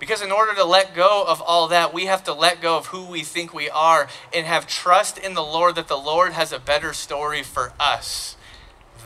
Because 0.00 0.22
in 0.22 0.32
order 0.32 0.54
to 0.54 0.64
let 0.64 0.94
go 0.94 1.24
of 1.28 1.42
all 1.42 1.68
that, 1.68 1.92
we 1.92 2.06
have 2.06 2.24
to 2.24 2.32
let 2.32 2.62
go 2.62 2.78
of 2.78 2.86
who 2.86 3.04
we 3.04 3.22
think 3.22 3.52
we 3.52 3.68
are 3.68 4.08
and 4.34 4.46
have 4.46 4.66
trust 4.66 5.18
in 5.18 5.34
the 5.34 5.42
Lord 5.42 5.74
that 5.74 5.88
the 5.88 5.98
Lord 5.98 6.32
has 6.32 6.52
a 6.52 6.58
better 6.58 6.94
story 6.94 7.42
for 7.42 7.74
us. 7.78 8.34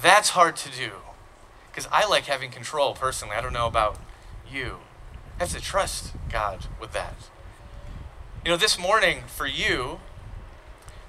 That's 0.00 0.30
hard 0.30 0.54
to 0.56 0.70
do. 0.70 0.92
Because 1.70 1.88
I 1.90 2.06
like 2.08 2.26
having 2.26 2.52
control 2.52 2.94
personally. 2.94 3.34
I 3.36 3.40
don't 3.40 3.52
know 3.52 3.66
about 3.66 3.98
you. 4.48 4.76
I 5.36 5.42
have 5.42 5.52
to 5.52 5.60
trust 5.60 6.12
God 6.30 6.66
with 6.80 6.92
that. 6.92 7.16
You 8.44 8.52
know, 8.52 8.56
this 8.56 8.78
morning 8.78 9.24
for 9.26 9.48
you, 9.48 9.98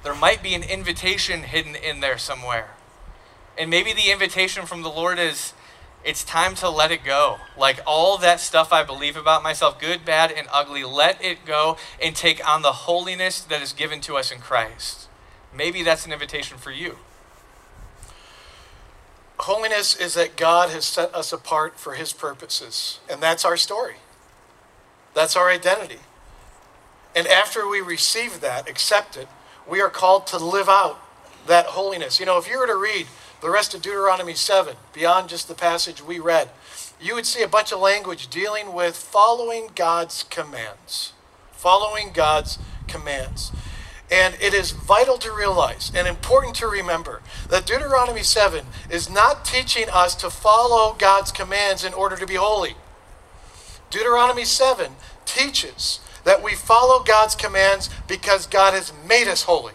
there 0.04 0.16
might 0.16 0.42
be 0.42 0.56
an 0.56 0.64
invitation 0.64 1.44
hidden 1.44 1.76
in 1.76 2.00
there 2.00 2.18
somewhere. 2.18 2.72
And 3.56 3.70
maybe 3.70 3.94
the 3.94 4.12
invitation 4.12 4.66
from 4.66 4.82
the 4.82 4.90
Lord 4.90 5.20
is 5.20 5.54
it's 6.06 6.24
time 6.24 6.54
to 6.56 6.70
let 6.70 6.92
it 6.92 7.04
go. 7.04 7.40
Like 7.58 7.80
all 7.86 8.18
that 8.20 8.40
stuff 8.40 8.72
I 8.72 8.84
believe 8.84 9.18
about 9.18 9.42
myself, 9.42 9.80
good, 9.80 10.06
bad, 10.06 10.32
and 10.32 10.48
ugly, 10.54 10.84
let 10.84 11.24
it 11.24 11.46
go 11.46 11.78
and 12.02 12.16
take 12.16 12.48
on 12.48 12.62
the 12.62 12.72
holiness 12.72 13.42
that 13.42 13.62
is 13.62 13.74
given 13.74 14.02
to 14.02 14.16
us 14.16 14.32
in 14.32 14.40
Christ. 14.40 15.10
Maybe 15.54 15.82
that's 15.82 16.06
an 16.06 16.14
invitation 16.14 16.58
for 16.58 16.72
you. 16.72 17.00
Holiness 19.40 19.96
is 19.96 20.14
that 20.14 20.38
God 20.38 20.70
has 20.70 20.86
set 20.86 21.14
us 21.14 21.34
apart 21.34 21.78
for 21.78 21.96
his 21.96 22.14
purposes, 22.14 23.00
and 23.10 23.22
that's 23.22 23.44
our 23.44 23.58
story. 23.58 23.96
That's 25.14 25.36
our 25.36 25.50
identity. 25.50 26.00
And 27.16 27.28
after 27.28 27.68
we 27.68 27.82
receive 27.82 28.42
that, 28.42 28.70
accept 28.70 29.18
it, 29.18 29.28
we 29.68 29.82
are 29.82 29.90
called 29.90 30.28
to 30.28 30.38
live 30.38 30.70
out 30.70 31.02
that 31.48 31.68
holiness. 31.68 32.20
You 32.20 32.26
know, 32.26 32.38
if 32.38 32.48
you 32.50 32.60
were 32.60 32.68
to 32.68 32.76
read 32.76 33.08
the 33.46 33.52
rest 33.52 33.76
of 33.76 33.82
Deuteronomy 33.84 34.34
7, 34.34 34.76
beyond 34.92 35.30
just 35.30 35.48
the 35.48 35.54
passage 35.54 36.02
we 36.02 36.18
read, 36.18 36.50
you 37.00 37.14
would 37.14 37.28
see 37.28 37.44
a 37.44 37.48
bunch 37.48 37.72
of 37.72 37.80
language 37.80 38.28
dealing 38.28 38.74
with 38.74 38.96
following 38.98 39.70
God's 39.76 40.24
commands. 40.24 41.14
Following 41.52 42.10
God's 42.12 42.58
commands. 42.88 43.52
And 44.10 44.34
it 44.42 44.56
is 44.56 44.72
vital 44.72 45.20
to 45.20 45.32
realize 45.32 45.92
and 45.94 46.08
important 46.08 46.56
to 46.56 46.68
remember 46.68 47.22
that 47.48 47.68
Deuteronomy 47.68 48.24
7 48.24 48.66
is 48.90 49.12
not 49.12 49.46
teaching 49.46 49.90
us 49.94 50.16
to 50.16 50.32
follow 50.32 50.96
God's 50.98 51.32
commands 51.32 51.86
in 51.86 51.94
order 51.94 52.16
to 52.18 52.26
be 52.26 52.34
holy. 52.34 52.74
Deuteronomy 53.92 54.46
7 54.46 54.94
teaches 55.26 56.00
that 56.24 56.42
we 56.42 56.56
follow 56.56 57.04
God's 57.04 57.36
commands 57.36 57.92
because 58.08 58.48
God 58.48 58.74
has 58.74 58.92
made 59.08 59.28
us 59.28 59.44
holy 59.44 59.74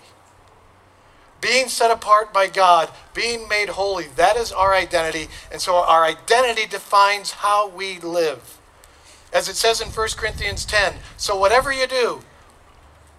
being 1.40 1.68
set 1.68 1.90
apart 1.90 2.32
by 2.32 2.48
God, 2.48 2.90
being 3.14 3.48
made 3.48 3.70
holy, 3.70 4.06
that 4.16 4.36
is 4.36 4.52
our 4.52 4.74
identity. 4.74 5.28
And 5.50 5.60
so 5.60 5.76
our 5.76 6.04
identity 6.04 6.66
defines 6.66 7.30
how 7.32 7.68
we 7.68 7.98
live. 7.98 8.58
As 9.32 9.48
it 9.48 9.56
says 9.56 9.80
in 9.80 9.88
1 9.88 10.08
Corinthians 10.16 10.64
10, 10.64 10.94
so 11.16 11.36
whatever 11.36 11.72
you 11.72 11.86
do, 11.86 12.22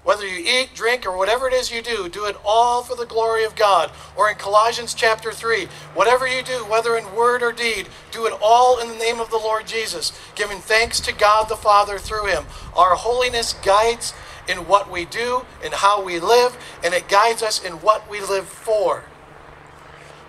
whether 0.03 0.27
you 0.27 0.43
eat, 0.43 0.73
drink, 0.73 1.05
or 1.05 1.15
whatever 1.15 1.47
it 1.47 1.53
is 1.53 1.71
you 1.71 1.81
do, 1.83 2.09
do 2.09 2.25
it 2.25 2.35
all 2.43 2.81
for 2.81 2.95
the 2.95 3.05
glory 3.05 3.43
of 3.43 3.55
God. 3.55 3.91
Or 4.17 4.31
in 4.31 4.35
Colossians 4.35 4.95
chapter 4.95 5.31
3, 5.31 5.67
whatever 5.93 6.27
you 6.27 6.41
do, 6.41 6.65
whether 6.65 6.97
in 6.97 7.13
word 7.13 7.43
or 7.43 7.51
deed, 7.51 7.87
do 8.11 8.25
it 8.25 8.33
all 8.41 8.79
in 8.79 8.89
the 8.89 8.95
name 8.95 9.19
of 9.19 9.29
the 9.29 9.37
Lord 9.37 9.67
Jesus, 9.67 10.11
giving 10.33 10.57
thanks 10.57 10.99
to 11.01 11.13
God 11.13 11.49
the 11.49 11.55
Father 11.55 11.99
through 11.99 12.25
him. 12.25 12.45
Our 12.75 12.95
holiness 12.95 13.53
guides 13.53 14.13
in 14.47 14.67
what 14.67 14.91
we 14.91 15.05
do 15.05 15.45
and 15.63 15.73
how 15.73 16.03
we 16.03 16.19
live, 16.19 16.57
and 16.83 16.93
it 16.93 17.07
guides 17.07 17.41
us 17.41 17.63
in 17.63 17.73
what 17.73 18.09
we 18.09 18.21
live 18.21 18.47
for. 18.47 19.03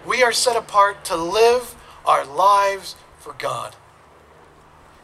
We 0.07 0.23
are 0.23 0.33
set 0.33 0.57
apart 0.57 1.05
to 1.07 1.17
live 1.17 1.75
our 2.05 2.25
lives 2.25 2.97
for 3.19 3.35
God. 3.39 3.77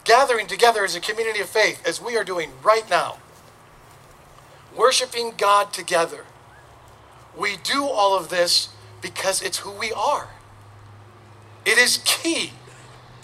Gathering 0.05 0.47
together 0.47 0.85
as 0.85 0.97
a 0.97 1.01
community 1.01 1.41
of 1.41 1.49
faith, 1.49 1.87
as 1.87 2.01
we 2.01 2.17
are 2.17 2.25
doing 2.25 2.51
right 2.63 2.89
now, 2.89 3.19
worshiping 4.77 5.35
God 5.37 5.73
together. 5.73 6.25
We 7.37 7.57
do 7.57 7.85
all 7.85 8.17
of 8.19 8.31
this 8.31 8.71
because 9.01 9.43
it's 9.43 9.59
who 9.59 9.71
we 9.71 9.93
are. 9.93 10.29
It 11.65 11.79
is 11.79 11.99
key 12.05 12.53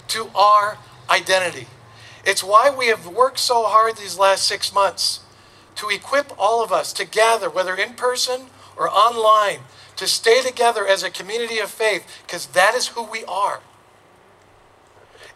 to 0.09 0.29
our 0.35 0.77
identity. 1.09 1.67
It's 2.23 2.43
why 2.43 2.69
we 2.69 2.87
have 2.87 3.07
worked 3.07 3.39
so 3.39 3.63
hard 3.63 3.97
these 3.97 4.17
last 4.17 4.47
six 4.47 4.73
months 4.73 5.21
to 5.75 5.89
equip 5.89 6.31
all 6.39 6.63
of 6.63 6.71
us 6.71 6.93
to 6.93 7.05
gather, 7.05 7.49
whether 7.49 7.75
in 7.75 7.93
person 7.93 8.47
or 8.77 8.89
online, 8.89 9.59
to 9.95 10.07
stay 10.07 10.41
together 10.41 10.85
as 10.85 11.03
a 11.03 11.09
community 11.09 11.59
of 11.59 11.69
faith, 11.69 12.05
because 12.25 12.47
that 12.47 12.75
is 12.75 12.87
who 12.87 13.03
we 13.03 13.23
are. 13.25 13.61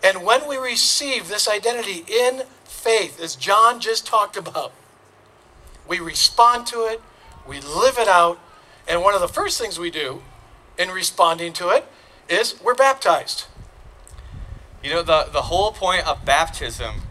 And 0.04 0.24
when 0.24 0.48
we 0.48 0.58
receive 0.58 1.28
this 1.28 1.48
identity 1.48 2.06
in 2.08 2.44
faith, 2.64 3.20
as 3.22 3.36
John 3.36 3.80
just 3.80 4.06
talked 4.06 4.38
about, 4.38 4.74
we 5.88 6.00
respond 6.00 6.68
to 6.68 6.86
it, 6.86 7.02
we 7.48 7.60
live 7.60 7.98
it 7.98 8.08
out, 8.08 8.40
and 8.88 9.02
one 9.02 9.14
of 9.14 9.22
the 9.22 9.28
first 9.28 9.60
things 9.60 9.80
we 9.80 9.92
do 9.92 10.22
in 10.78 10.90
responding 10.90 11.52
to 11.54 11.70
it 11.70 11.86
is 12.30 12.60
we're 12.62 12.76
baptized. 12.76 13.46
You 14.84 14.92
know, 14.92 15.04
the, 15.04 15.28
the 15.32 15.44
whole 15.44 15.72
point 15.72 16.08
of 16.08 16.24
baptism 16.24 17.02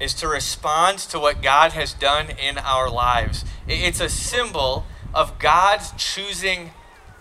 is 0.00 0.14
to 0.14 0.28
respond 0.28 0.98
to 0.98 1.18
what 1.18 1.42
God 1.42 1.72
has 1.72 1.92
done 1.92 2.30
in 2.30 2.58
our 2.58 2.90
lives. 2.90 3.44
It's 3.66 4.00
a 4.00 4.08
symbol 4.08 4.86
of 5.14 5.38
God 5.38 5.80
choosing 5.96 6.70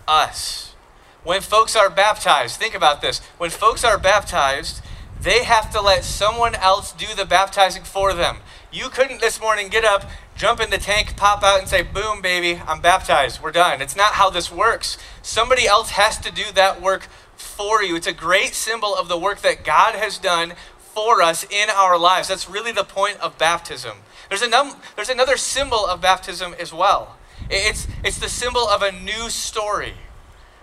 us. 0.07 0.73
When 1.23 1.41
folks 1.41 1.75
are 1.75 1.89
baptized, 1.89 2.59
think 2.59 2.75
about 2.75 3.01
this. 3.01 3.19
When 3.37 3.49
folks 3.49 3.83
are 3.83 3.97
baptized, 3.97 4.81
they 5.21 5.45
have 5.45 5.71
to 5.71 5.79
let 5.79 6.03
someone 6.03 6.55
else 6.55 6.91
do 6.91 7.07
the 7.15 7.25
baptizing 7.25 7.83
for 7.83 8.13
them. 8.13 8.39
You 8.73 8.89
couldn't 8.89 9.21
this 9.21 9.39
morning 9.39 9.69
get 9.69 9.85
up, 9.85 10.09
jump 10.35 10.59
in 10.59 10.69
the 10.69 10.77
tank, 10.77 11.15
pop 11.15 11.43
out, 11.43 11.59
and 11.59 11.69
say, 11.69 11.81
Boom, 11.81 12.21
baby, 12.21 12.61
I'm 12.67 12.81
baptized. 12.81 13.41
We're 13.41 13.51
done. 13.51 13.81
It's 13.81 13.95
not 13.95 14.13
how 14.13 14.29
this 14.29 14.51
works. 14.51 14.97
Somebody 15.21 15.65
else 15.65 15.91
has 15.91 16.17
to 16.17 16.31
do 16.31 16.51
that 16.55 16.81
work 16.81 17.07
for 17.37 17.81
you. 17.81 17.95
It's 17.95 18.07
a 18.07 18.13
great 18.13 18.53
symbol 18.53 18.95
of 18.95 19.07
the 19.07 19.17
work 19.17 19.41
that 19.41 19.63
God 19.63 19.95
has 19.95 20.17
done 20.17 20.53
for 20.93 21.21
us 21.21 21.43
in 21.43 21.69
our 21.69 21.97
lives. 21.97 22.27
That's 22.27 22.49
really 22.49 22.71
the 22.71 22.83
point 22.83 23.19
of 23.19 23.37
baptism. 23.37 23.97
There's, 24.29 24.41
a 24.41 24.49
num- 24.49 24.75
there's 24.95 25.09
another 25.09 25.37
symbol 25.37 25.85
of 25.85 26.01
baptism 26.01 26.55
as 26.59 26.71
well. 26.71 27.17
It's, 27.49 27.87
it's 28.03 28.19
the 28.19 28.29
symbol 28.29 28.67
of 28.67 28.81
a 28.81 28.91
new 28.91 29.29
story. 29.29 29.93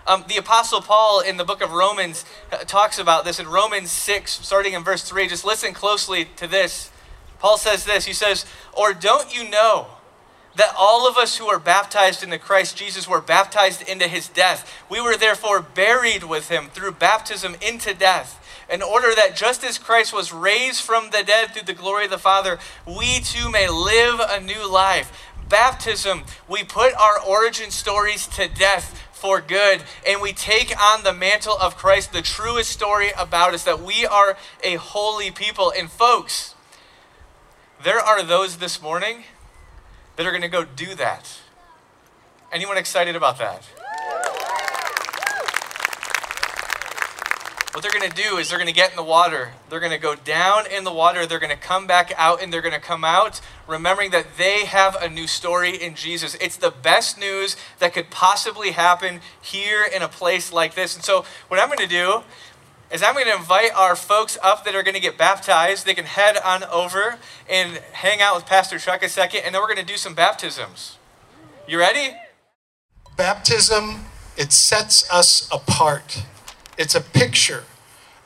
Um, 0.07 0.25
the 0.27 0.37
Apostle 0.37 0.81
Paul 0.81 1.19
in 1.19 1.37
the 1.37 1.43
book 1.43 1.61
of 1.61 1.71
Romans 1.71 2.25
uh, 2.51 2.57
talks 2.59 2.97
about 2.97 3.23
this 3.23 3.39
in 3.39 3.47
Romans 3.47 3.91
6, 3.91 4.31
starting 4.31 4.73
in 4.73 4.83
verse 4.83 5.03
3. 5.03 5.27
Just 5.27 5.45
listen 5.45 5.73
closely 5.73 6.25
to 6.37 6.47
this. 6.47 6.91
Paul 7.39 7.57
says 7.57 7.85
this 7.85 8.05
He 8.05 8.13
says, 8.13 8.45
Or 8.73 8.93
don't 8.93 9.35
you 9.35 9.49
know 9.49 9.87
that 10.55 10.73
all 10.77 11.07
of 11.07 11.17
us 11.17 11.37
who 11.37 11.47
are 11.47 11.59
baptized 11.59 12.23
into 12.23 12.39
Christ 12.39 12.75
Jesus 12.75 13.07
were 13.07 13.21
baptized 13.21 13.87
into 13.87 14.07
his 14.07 14.27
death? 14.27 14.71
We 14.89 15.01
were 15.01 15.17
therefore 15.17 15.61
buried 15.61 16.23
with 16.23 16.49
him 16.49 16.69
through 16.69 16.93
baptism 16.93 17.55
into 17.61 17.93
death 17.93 18.40
in 18.71 18.81
order 18.81 19.13
that 19.15 19.35
just 19.35 19.63
as 19.63 19.77
Christ 19.77 20.13
was 20.13 20.31
raised 20.31 20.81
from 20.81 21.09
the 21.11 21.23
dead 21.23 21.51
through 21.51 21.63
the 21.63 21.73
glory 21.73 22.05
of 22.05 22.11
the 22.11 22.17
Father, 22.17 22.57
we 22.85 23.19
too 23.19 23.51
may 23.51 23.69
live 23.69 24.21
a 24.21 24.39
new 24.39 24.69
life. 24.71 25.29
Baptism, 25.49 26.23
we 26.47 26.63
put 26.63 26.93
our 26.93 27.19
origin 27.19 27.71
stories 27.71 28.25
to 28.27 28.47
death 28.47 28.97
for 29.11 29.41
good, 29.41 29.83
and 30.07 30.21
we 30.21 30.33
take 30.33 30.73
on 30.81 31.03
the 31.03 31.13
mantle 31.13 31.57
of 31.61 31.75
Christ, 31.77 32.13
the 32.13 32.21
truest 32.21 32.71
story 32.71 33.09
about 33.17 33.53
us, 33.53 33.63
that 33.65 33.81
we 33.81 34.05
are 34.05 34.37
a 34.63 34.75
holy 34.75 35.29
people. 35.29 35.71
And 35.77 35.91
folks, 35.91 36.55
there 37.83 37.99
are 37.99 38.23
those 38.23 38.57
this 38.57 38.81
morning 38.81 39.25
that 40.15 40.25
are 40.25 40.31
going 40.31 40.41
to 40.41 40.47
go 40.47 40.63
do 40.63 40.95
that. 40.95 41.39
Anyone 42.51 42.77
excited 42.77 43.15
about 43.15 43.37
that? 43.37 43.63
What 47.73 47.81
they're 47.81 47.91
going 47.91 48.09
to 48.09 48.15
do 48.15 48.37
is 48.37 48.49
they're 48.49 48.57
going 48.57 48.67
to 48.67 48.73
get 48.73 48.89
in 48.89 48.97
the 48.97 49.03
water. 49.03 49.53
They're 49.69 49.79
going 49.79 49.93
to 49.93 49.97
go 49.97 50.15
down 50.15 50.69
in 50.69 50.83
the 50.83 50.91
water. 50.91 51.25
They're 51.25 51.39
going 51.39 51.55
to 51.55 51.61
come 51.61 51.87
back 51.87 52.11
out 52.17 52.43
and 52.43 52.51
they're 52.51 52.61
going 52.61 52.73
to 52.73 52.81
come 52.81 53.05
out 53.05 53.39
remembering 53.65 54.11
that 54.11 54.37
they 54.37 54.65
have 54.65 54.95
a 55.01 55.07
new 55.07 55.25
story 55.25 55.75
in 55.75 55.95
Jesus. 55.95 56.35
It's 56.41 56.57
the 56.57 56.71
best 56.71 57.17
news 57.17 57.55
that 57.79 57.93
could 57.93 58.09
possibly 58.09 58.71
happen 58.71 59.21
here 59.41 59.83
in 59.83 60.01
a 60.01 60.09
place 60.09 60.51
like 60.51 60.75
this. 60.75 60.95
And 60.95 61.03
so, 61.03 61.25
what 61.47 61.59
I'm 61.59 61.67
going 61.67 61.79
to 61.79 61.87
do 61.87 62.23
is 62.91 63.01
I'm 63.01 63.13
going 63.13 63.27
to 63.27 63.35
invite 63.35 63.71
our 63.73 63.95
folks 63.95 64.37
up 64.43 64.65
that 64.65 64.75
are 64.75 64.83
going 64.83 64.95
to 64.95 65.01
get 65.01 65.17
baptized. 65.17 65.85
They 65.85 65.93
can 65.93 66.05
head 66.05 66.37
on 66.43 66.65
over 66.65 67.17
and 67.49 67.77
hang 67.93 68.21
out 68.21 68.35
with 68.35 68.45
Pastor 68.45 68.79
Chuck 68.79 69.01
a 69.01 69.07
second, 69.07 69.41
and 69.45 69.55
then 69.55 69.61
we're 69.61 69.73
going 69.73 69.85
to 69.85 69.85
do 69.85 69.97
some 69.97 70.13
baptisms. 70.13 70.97
You 71.67 71.79
ready? 71.79 72.17
Baptism, 73.15 74.05
it 74.35 74.51
sets 74.51 75.09
us 75.09 75.47
apart. 75.51 76.23
It's 76.81 76.95
a 76.95 77.01
picture 77.01 77.65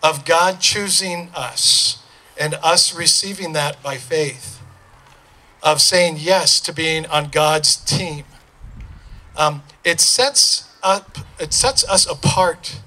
of 0.02 0.24
God 0.24 0.62
choosing 0.62 1.28
us 1.36 2.02
and 2.40 2.54
us 2.64 2.96
receiving 2.96 3.52
that 3.52 3.84
by 3.84 3.98
faith, 3.98 4.62
of 5.62 5.82
saying 5.82 6.16
yes 6.20 6.62
to 6.62 6.72
being 6.72 7.06
on 7.08 7.32
God's 7.32 7.76
team. 7.76 8.24
Um, 9.36 9.64
it 9.84 10.00
sets 10.00 10.74
up, 10.82 11.18
it 11.38 11.52
sets 11.52 11.84
us 11.90 12.10
apart. 12.10 12.80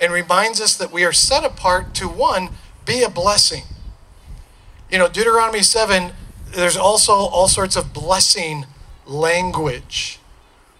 and 0.00 0.12
reminds 0.12 0.60
us 0.60 0.76
that 0.76 0.90
we 0.90 1.04
are 1.04 1.12
set 1.12 1.44
apart 1.44 1.94
to 1.94 2.08
one, 2.08 2.48
be 2.84 3.04
a 3.04 3.10
blessing. 3.10 3.62
You 4.90 4.98
know, 4.98 5.08
Deuteronomy 5.08 5.62
7, 5.62 6.14
there's 6.46 6.76
also 6.76 7.12
all 7.12 7.46
sorts 7.46 7.76
of 7.76 7.92
blessing 7.92 8.66
language 9.06 10.18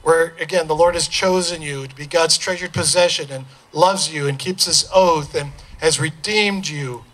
where, 0.03 0.35
again, 0.41 0.67
the 0.67 0.75
Lord 0.75 0.95
has 0.95 1.07
chosen 1.07 1.63
you 1.63 1.87
to 1.87 1.95
be 1.95 2.07
God's 2.07 2.39
treasured 2.39 2.73
possession 2.73 3.31
and 3.31 3.45
loves 3.73 4.13
you 4.13 4.27
and 4.27 4.39
keeps 4.39 4.67
his 4.67 4.89
oath 4.95 5.35
and 5.35 5.53
has 5.79 6.01
redeemed 6.01 6.69
you. 6.69 7.05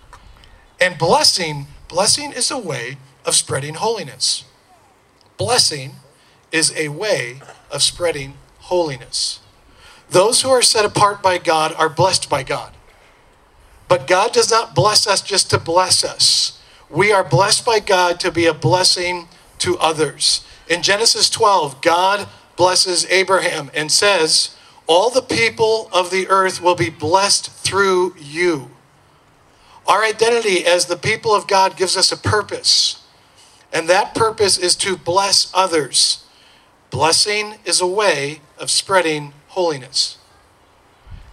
And 0.80 0.98
blessing, 0.98 1.66
blessing 1.88 2.32
is 2.32 2.50
a 2.50 2.58
way 2.58 2.98
of 3.24 3.34
spreading 3.34 3.74
holiness. 3.74 4.44
Blessing 5.36 5.92
is 6.52 6.74
a 6.76 6.88
way 6.88 7.40
of 7.70 7.82
spreading 7.82 8.34
holiness. 8.58 9.40
Those 10.08 10.42
who 10.42 10.50
are 10.50 10.62
set 10.62 10.84
apart 10.84 11.22
by 11.22 11.38
God 11.38 11.74
are 11.76 11.88
blessed 11.88 12.30
by 12.30 12.42
God. 12.42 12.72
But 13.88 14.06
God 14.06 14.32
does 14.32 14.50
not 14.50 14.74
bless 14.74 15.06
us 15.06 15.20
just 15.20 15.50
to 15.50 15.58
bless 15.58 16.04
us. 16.04 16.60
We 16.88 17.12
are 17.12 17.24
blessed 17.24 17.64
by 17.64 17.80
God 17.80 18.20
to 18.20 18.30
be 18.30 18.46
a 18.46 18.54
blessing 18.54 19.28
to 19.58 19.78
others. 19.78 20.44
In 20.68 20.82
Genesis 20.82 21.28
12, 21.30 21.82
God 21.82 22.28
blesses 22.56 23.06
Abraham 23.06 23.70
and 23.74 23.90
says, 23.90 24.55
All 24.86 25.10
the 25.10 25.22
people 25.22 25.88
of 25.92 26.10
the 26.10 26.28
earth 26.28 26.60
will 26.60 26.76
be 26.76 26.90
blessed 26.90 27.50
through 27.50 28.14
you. 28.18 28.70
Our 29.86 30.04
identity 30.04 30.64
as 30.64 30.86
the 30.86 30.96
people 30.96 31.34
of 31.34 31.46
God 31.46 31.76
gives 31.76 31.96
us 31.96 32.12
a 32.12 32.16
purpose, 32.16 33.02
and 33.72 33.88
that 33.88 34.14
purpose 34.14 34.58
is 34.58 34.76
to 34.76 34.96
bless 34.96 35.50
others. 35.54 36.24
Blessing 36.90 37.56
is 37.64 37.80
a 37.80 37.86
way 37.86 38.40
of 38.58 38.70
spreading 38.70 39.32
holiness. 39.48 40.18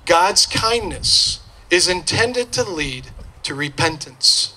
God's 0.06 0.46
kindness 0.46 1.39
is 1.70 1.88
intended 1.88 2.52
to 2.54 2.63
lead 2.63 3.10
to 3.44 3.56
repentance. 3.56 4.56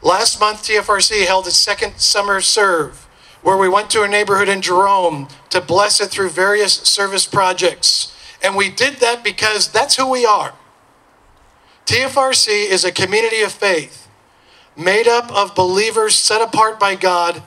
Last 0.00 0.38
month, 0.38 0.62
TFRC 0.62 1.26
held 1.26 1.46
its 1.46 1.56
second 1.56 1.98
summer 1.98 2.40
serve, 2.40 3.07
where 3.42 3.56
we 3.56 3.68
went 3.68 3.90
to 3.90 4.02
a 4.02 4.08
neighborhood 4.08 4.48
in 4.48 4.62
Jerome 4.62 5.28
to 5.50 5.60
bless 5.60 6.00
it 6.00 6.10
through 6.10 6.30
various 6.30 6.74
service 6.74 7.26
projects. 7.26 8.14
And 8.42 8.56
we 8.56 8.70
did 8.70 8.96
that 8.96 9.24
because 9.24 9.68
that's 9.68 9.96
who 9.96 10.08
we 10.10 10.26
are. 10.26 10.54
TFRC 11.86 12.68
is 12.68 12.84
a 12.84 12.92
community 12.92 13.40
of 13.42 13.52
faith 13.52 14.08
made 14.76 15.08
up 15.08 15.30
of 15.32 15.54
believers 15.54 16.14
set 16.14 16.40
apart 16.40 16.78
by 16.78 16.94
God, 16.94 17.42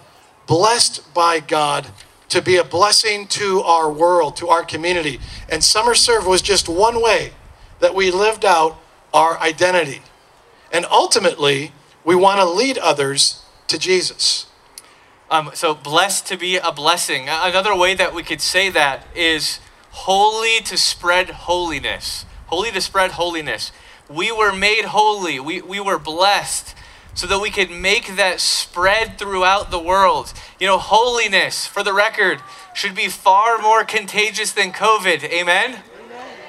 blessed 0.48 1.14
by 1.14 1.40
God 1.40 1.88
to 2.28 2.42
be 2.42 2.58
a 2.58 2.64
blessing 2.64 3.28
to 3.28 3.62
our 3.62 3.92
world, 3.92 4.36
to 4.38 4.50
our 4.50 4.64
community. 4.64 5.20
And 5.50 5.64
Summer 5.64 5.96
Serve 5.96 6.28
was 6.28 6.42
just 6.42 6.68
one 6.68 7.02
way 7.02 7.32
that 7.80 7.96
we 7.96 8.12
lived 8.12 8.46
out 8.46 8.78
our 9.14 9.40
identity. 9.40 10.02
And 10.72 10.86
ultimately, 10.90 11.72
we 12.04 12.16
want 12.16 12.40
to 12.40 12.46
lead 12.46 12.78
others 12.78 13.44
to 13.68 13.78
Jesus. 13.78 14.46
Um, 15.32 15.52
so 15.54 15.74
blessed 15.74 16.28
to 16.28 16.38
be 16.38 16.58
a 16.58 16.74
blessing. 16.74 17.30
Another 17.30 17.74
way 17.74 17.94
that 17.96 18.14
we 18.14 18.22
could 18.22 18.42
say 18.42 18.70
that 18.70 19.08
is 19.16 19.62
holy 19.92 20.60
to 20.66 20.78
spread 20.78 21.30
holiness. 21.30 22.26
Holy 22.48 22.70
to 22.72 22.82
spread 22.82 23.12
holiness. 23.12 23.72
We 24.10 24.30
were 24.30 24.54
made 24.54 24.84
holy. 24.84 25.40
We, 25.40 25.62
we 25.62 25.80
were 25.80 25.98
blessed 25.98 26.76
so 27.14 27.28
that 27.28 27.40
we 27.40 27.50
could 27.50 27.72
make 27.72 28.18
that 28.18 28.42
spread 28.42 29.18
throughout 29.18 29.72
the 29.72 29.80
world. 29.80 30.34
You 30.60 30.68
know, 30.68 30.78
holiness, 30.78 31.66
for 31.66 31.82
the 31.82 31.94
record, 31.94 32.42
should 32.74 32.94
be 32.94 33.08
far 33.08 33.58
more 33.58 33.86
contagious 33.86 34.52
than 34.52 34.74
COVID. 34.74 35.24
Amen? 35.24 35.80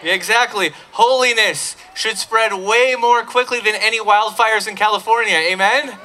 Yeah, 0.02 0.12
exactly. 0.12 0.70
Holiness 0.90 1.76
should 1.94 2.18
spread 2.18 2.52
way 2.52 2.96
more 2.98 3.22
quickly 3.22 3.60
than 3.60 3.76
any 3.76 4.00
wildfires 4.00 4.66
in 4.66 4.74
California. 4.74 5.36
Amen? 5.36 5.96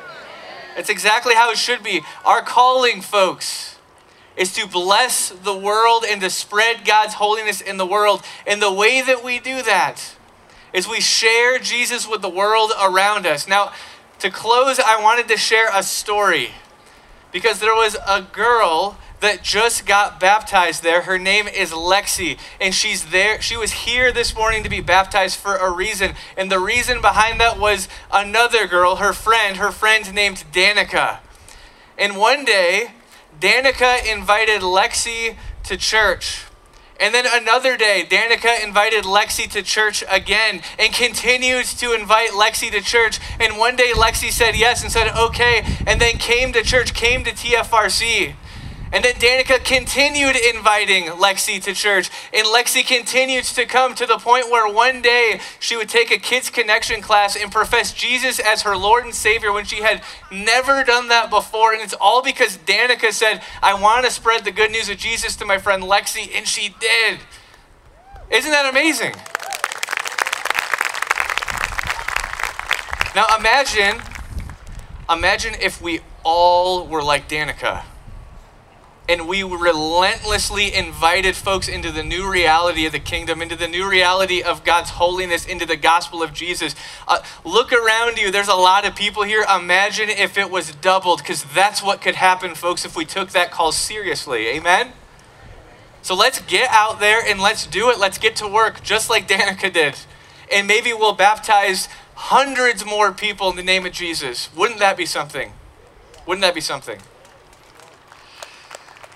That's 0.78 0.92
exactly 0.92 1.34
how 1.34 1.50
it 1.50 1.58
should 1.58 1.82
be. 1.82 2.04
Our 2.24 2.44
calling, 2.44 3.02
folks, 3.02 3.78
is 4.38 4.54
to 4.54 4.68
bless 4.68 5.30
the 5.30 5.58
world 5.58 6.06
and 6.08 6.22
to 6.22 6.30
spread 6.30 6.86
God's 6.86 7.16
holiness 7.16 7.62
in 7.62 7.78
the 7.78 7.86
world. 7.86 8.22
And 8.46 8.62
the 8.62 8.72
way 8.72 9.02
that 9.02 9.24
we 9.24 9.40
do 9.40 9.64
that 9.64 10.16
is 10.74 10.88
we 10.88 11.02
share 11.02 11.58
Jesus 11.58 12.08
with 12.08 12.22
the 12.22 12.30
world 12.30 12.72
around 12.80 13.26
us. 13.26 13.48
Now, 13.48 13.74
to 14.20 14.30
close, 14.30 14.80
I 14.80 15.02
wanted 15.02 15.28
to 15.30 15.38
share 15.38 15.68
a 15.74 15.82
story 15.82 16.52
because 17.32 17.60
there 17.60 17.74
was 17.74 17.98
a 18.08 18.22
girl 18.22 19.00
that 19.20 19.44
just 19.44 19.86
got 19.86 20.20
baptized 20.20 20.84
there. 20.84 21.02
Her 21.02 21.18
name 21.18 21.48
is 21.48 21.72
Lexi, 21.72 22.38
and 22.62 22.74
she's 22.74 23.08
there. 23.08 23.42
She 23.42 23.58
was 23.58 23.72
here 23.72 24.12
this 24.12 24.36
morning 24.36 24.64
to 24.64 24.70
be 24.70 24.82
baptized 24.82 25.38
for 25.38 25.56
a 25.56 25.72
reason. 25.72 26.14
And 26.36 26.52
the 26.52 26.60
reason 26.60 27.02
behind 27.02 27.40
that 27.40 27.60
was 27.60 27.88
another 28.12 28.68
girl, 28.68 28.98
her 28.98 29.14
friend, 29.14 29.58
her 29.58 29.72
friend 29.72 30.14
named 30.14 30.44
Danica. 30.52 31.20
And 31.98 32.18
one 32.18 32.46
day, 32.46 32.92
Danica 33.40 34.06
invited 34.12 34.62
Lexi 34.62 35.36
to 35.64 35.78
church. 35.78 36.46
And 37.00 37.14
then 37.14 37.26
another 37.32 37.78
day, 37.78 38.06
Danica 38.10 38.64
invited 38.64 39.04
Lexi 39.04 39.50
to 39.52 39.62
church 39.62 40.04
again 40.10 40.62
and 40.80 40.94
continued 40.94 41.66
to 41.66 41.94
invite 41.94 42.32
Lexi 42.32 42.72
to 42.72 42.82
church. 42.82 43.20
And 43.40 43.58
one 43.58 43.76
day, 43.76 43.92
Lexi 43.96 44.32
said 44.32 44.56
yes 44.56 44.82
and 44.82 44.92
said 44.92 45.16
okay, 45.16 45.64
and 45.86 46.02
then 46.02 46.18
came 46.18 46.54
to 46.54 46.64
church, 46.64 46.94
came 46.94 47.24
to 47.24 47.32
TFRC. 47.32 48.34
And 48.92 49.04
then 49.04 49.16
Danica 49.16 49.64
continued 49.64 50.36
inviting 50.36 51.06
Lexi 51.06 51.62
to 51.64 51.74
church. 51.74 52.10
And 52.34 52.48
Lexi 52.48 52.86
continued 52.86 53.44
to 53.46 53.66
come 53.66 53.96
to 53.96 54.06
the 54.06 54.18
point 54.18 54.50
where 54.50 54.72
one 54.72 55.02
day 55.02 55.42
she 55.60 55.76
would 55.76 55.90
take 55.90 56.10
a 56.10 56.18
kids' 56.18 56.50
connection 56.50 57.02
class 57.02 57.36
and 57.36 57.52
profess 57.52 57.92
Jesus 57.94 58.40
as 58.40 58.62
her 58.62 58.78
Lord 58.78 59.04
and 59.04 59.14
Savior 59.14 59.52
when 59.52 59.66
she 59.66 59.82
had 59.82 60.02
never 60.32 60.84
done 60.86 61.10
that 61.10 61.30
before. 61.30 61.74
And 61.74 61.82
it's 61.82 61.96
all 62.00 62.24
because 62.24 62.58
Danica 62.58 63.12
said, 63.12 63.42
I 63.62 63.80
want 63.80 64.06
to 64.06 64.12
spread 64.12 64.46
the 64.46 64.52
good 64.52 64.72
news 64.72 64.90
of 64.90 64.98
Jesus 64.98 65.36
to 65.38 65.46
my 65.46 65.58
friend 65.58 65.84
Lexi. 65.84 66.32
And 66.34 66.48
she 66.48 66.74
did. 66.80 67.20
Isn't 68.30 68.52
that 68.52 68.70
amazing? 68.70 69.16
Now 73.16 73.36
imagine, 73.38 74.02
imagine 75.10 75.56
if 75.60 75.82
we 75.82 76.02
all 76.24 76.86
were 76.88 77.02
like 77.02 77.28
Danica 77.28 77.84
and 79.10 79.28
we 79.28 79.42
relentlessly 79.42 80.74
invited 80.74 81.36
folks 81.36 81.68
into 81.68 81.92
the 81.92 82.04
new 82.04 82.30
reality 82.30 82.86
of 82.86 82.92
the 82.92 83.00
kingdom, 83.00 83.42
into 83.42 83.56
the 83.56 83.68
new 83.68 83.90
reality 83.90 84.42
of 84.42 84.66
God's 84.66 84.92
holiness, 84.92 85.46
into 85.46 85.66
the 85.66 85.78
gospel 85.78 86.22
of 86.22 86.34
Jesus. 86.34 86.76
Uh, 87.08 87.20
look 87.46 87.72
around 87.72 88.18
you. 88.18 88.32
There's 88.32 88.50
a 88.50 88.56
lot 88.56 88.86
of 88.86 88.96
people 88.96 89.24
here. 89.24 89.46
Imagine 89.50 90.10
if 90.10 90.38
it 90.38 90.52
was 90.52 90.76
doubled, 90.76 91.20
because 91.20 91.44
that's 91.46 91.82
what 91.82 92.02
could 92.02 92.16
happen, 92.16 92.54
folks, 92.54 92.84
if 92.84 92.98
we 92.98 93.06
took 93.06 93.30
that 93.30 93.50
call 93.50 93.72
seriously. 93.72 94.48
Amen? 94.48 94.92
So 96.02 96.14
let's 96.14 96.40
get 96.42 96.70
out 96.72 97.00
there 97.00 97.22
and 97.26 97.40
let's 97.40 97.66
do 97.66 97.90
it. 97.90 98.00
Let's 98.00 98.18
get 98.18 98.36
to 98.38 98.48
work, 98.48 98.84
just 98.84 99.10
like 99.10 99.28
Danica 99.28 99.72
did. 99.72 99.96
And 100.52 100.68
maybe 100.68 100.94
we'll 100.94 101.14
baptize 101.14 101.88
hundreds 102.16 102.86
more 102.86 103.12
people 103.12 103.50
in 103.50 103.56
the 103.56 103.64
name 103.64 103.86
of 103.86 103.94
Jesus. 103.94 104.54
Wouldn't 104.56 104.80
that 104.80 104.98
be 104.98 105.06
something? 105.06 105.54
Wouldn't 106.26 106.42
that 106.42 106.56
be 106.56 106.62
something? 106.62 107.00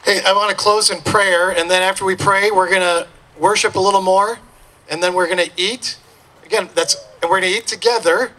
Hey, 0.04 0.20
I 0.26 0.34
want 0.34 0.50
to 0.50 0.56
close 0.56 0.90
in 0.90 1.00
prayer, 1.02 1.52
and 1.52 1.70
then 1.70 1.84
after 1.84 2.04
we 2.04 2.16
pray, 2.16 2.50
we're 2.50 2.70
going 2.72 2.82
to 2.82 3.08
worship 3.38 3.76
a 3.76 3.80
little 3.80 4.02
more, 4.02 4.40
and 4.90 5.02
then 5.02 5.14
we're 5.14 5.28
going 5.28 5.48
to 5.48 5.52
eat. 5.56 6.00
Again, 6.44 6.72
that's 6.74 6.96
and 7.22 7.30
we're 7.30 7.40
going 7.40 7.52
to 7.54 7.60
eat 7.60 7.68
together, 7.68 8.32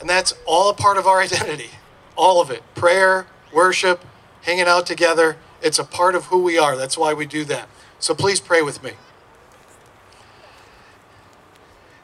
and 0.00 0.08
that's 0.08 0.32
all 0.46 0.70
a 0.70 0.74
part 0.74 0.96
of 0.96 1.06
our 1.06 1.20
identity. 1.22 1.68
All 2.16 2.40
of 2.40 2.50
it. 2.50 2.62
Prayer, 2.74 3.26
worship, 3.52 4.02
hanging 4.40 4.64
out 4.64 4.86
together. 4.86 5.36
It's 5.60 5.78
a 5.78 5.84
part 5.84 6.14
of 6.14 6.24
who 6.26 6.42
we 6.42 6.56
are. 6.58 6.78
That's 6.78 6.96
why 6.96 7.12
we 7.12 7.26
do 7.26 7.44
that. 7.44 7.68
So 7.98 8.14
please 8.14 8.40
pray 8.40 8.62
with 8.62 8.82
me. 8.82 8.92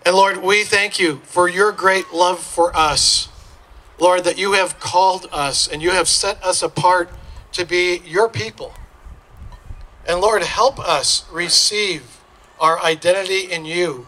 And 0.05 0.15
Lord, 0.15 0.43
we 0.43 0.65
thank 0.65 1.01
you 1.01 1.23
for 1.25 1.49
your 1.49 1.73
great 1.73 2.12
love 2.12 2.41
for 2.41 2.77
us. 2.77 3.31
Lord, 3.99 4.25
that 4.25 4.37
you 4.37 4.53
have 4.53 4.79
called 4.79 5.27
us 5.33 5.67
and 5.67 5.81
you 5.81 5.93
have 5.93 6.09
set 6.09 6.45
us 6.45 6.62
apart 6.62 7.09
to 7.57 7.64
be 7.64 8.03
your 8.07 8.29
people. 8.29 8.75
And 10.07 10.21
Lord, 10.21 10.42
help 10.42 10.79
us 10.79 11.25
receive 11.33 12.21
our 12.61 12.81
identity 12.83 13.51
in 13.51 13.64
you. 13.64 14.07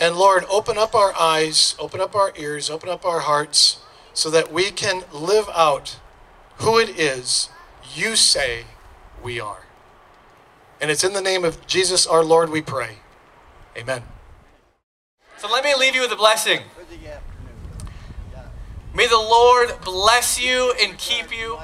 And 0.00 0.16
Lord, 0.16 0.44
open 0.50 0.76
up 0.76 0.94
our 0.94 1.14
eyes, 1.18 1.76
open 1.78 2.00
up 2.00 2.14
our 2.14 2.32
ears, 2.36 2.68
open 2.68 2.88
up 2.88 3.04
our 3.04 3.20
hearts 3.20 3.78
so 4.12 4.28
that 4.30 4.52
we 4.52 4.70
can 4.70 5.04
live 5.12 5.48
out 5.54 5.98
who 6.58 6.78
it 6.78 6.98
is 6.98 7.48
you 7.94 8.16
say 8.16 8.64
we 9.22 9.40
are. 9.40 9.64
And 10.80 10.90
it's 10.90 11.04
in 11.04 11.12
the 11.12 11.22
name 11.22 11.44
of 11.44 11.66
Jesus 11.66 12.06
our 12.06 12.24
Lord 12.24 12.50
we 12.50 12.60
pray. 12.60 12.98
Amen. 13.76 14.02
So 15.38 15.50
let 15.50 15.64
me 15.64 15.74
leave 15.74 15.94
you 15.94 16.02
with 16.02 16.12
a 16.12 16.16
blessing. 16.16 16.60
May 18.94 19.06
the 19.08 19.16
Lord 19.16 19.72
bless 19.84 20.40
you 20.40 20.74
and 20.80 20.96
keep 20.98 21.36
you. 21.36 21.58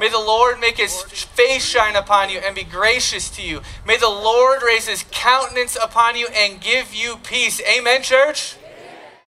May 0.00 0.08
the 0.08 0.18
Lord 0.18 0.58
make 0.58 0.78
his 0.78 1.02
face 1.02 1.64
shine 1.64 1.96
upon 1.96 2.30
you 2.30 2.38
and 2.38 2.54
be 2.54 2.64
gracious 2.64 3.30
to 3.30 3.42
you. 3.42 3.62
May 3.86 3.96
the 3.98 4.08
Lord 4.08 4.62
raise 4.62 4.88
his 4.88 5.04
countenance 5.10 5.76
upon 5.80 6.16
you 6.16 6.26
and 6.34 6.60
give 6.60 6.94
you 6.94 7.16
peace. 7.22 7.60
Amen, 7.62 8.02
church? 8.02 8.56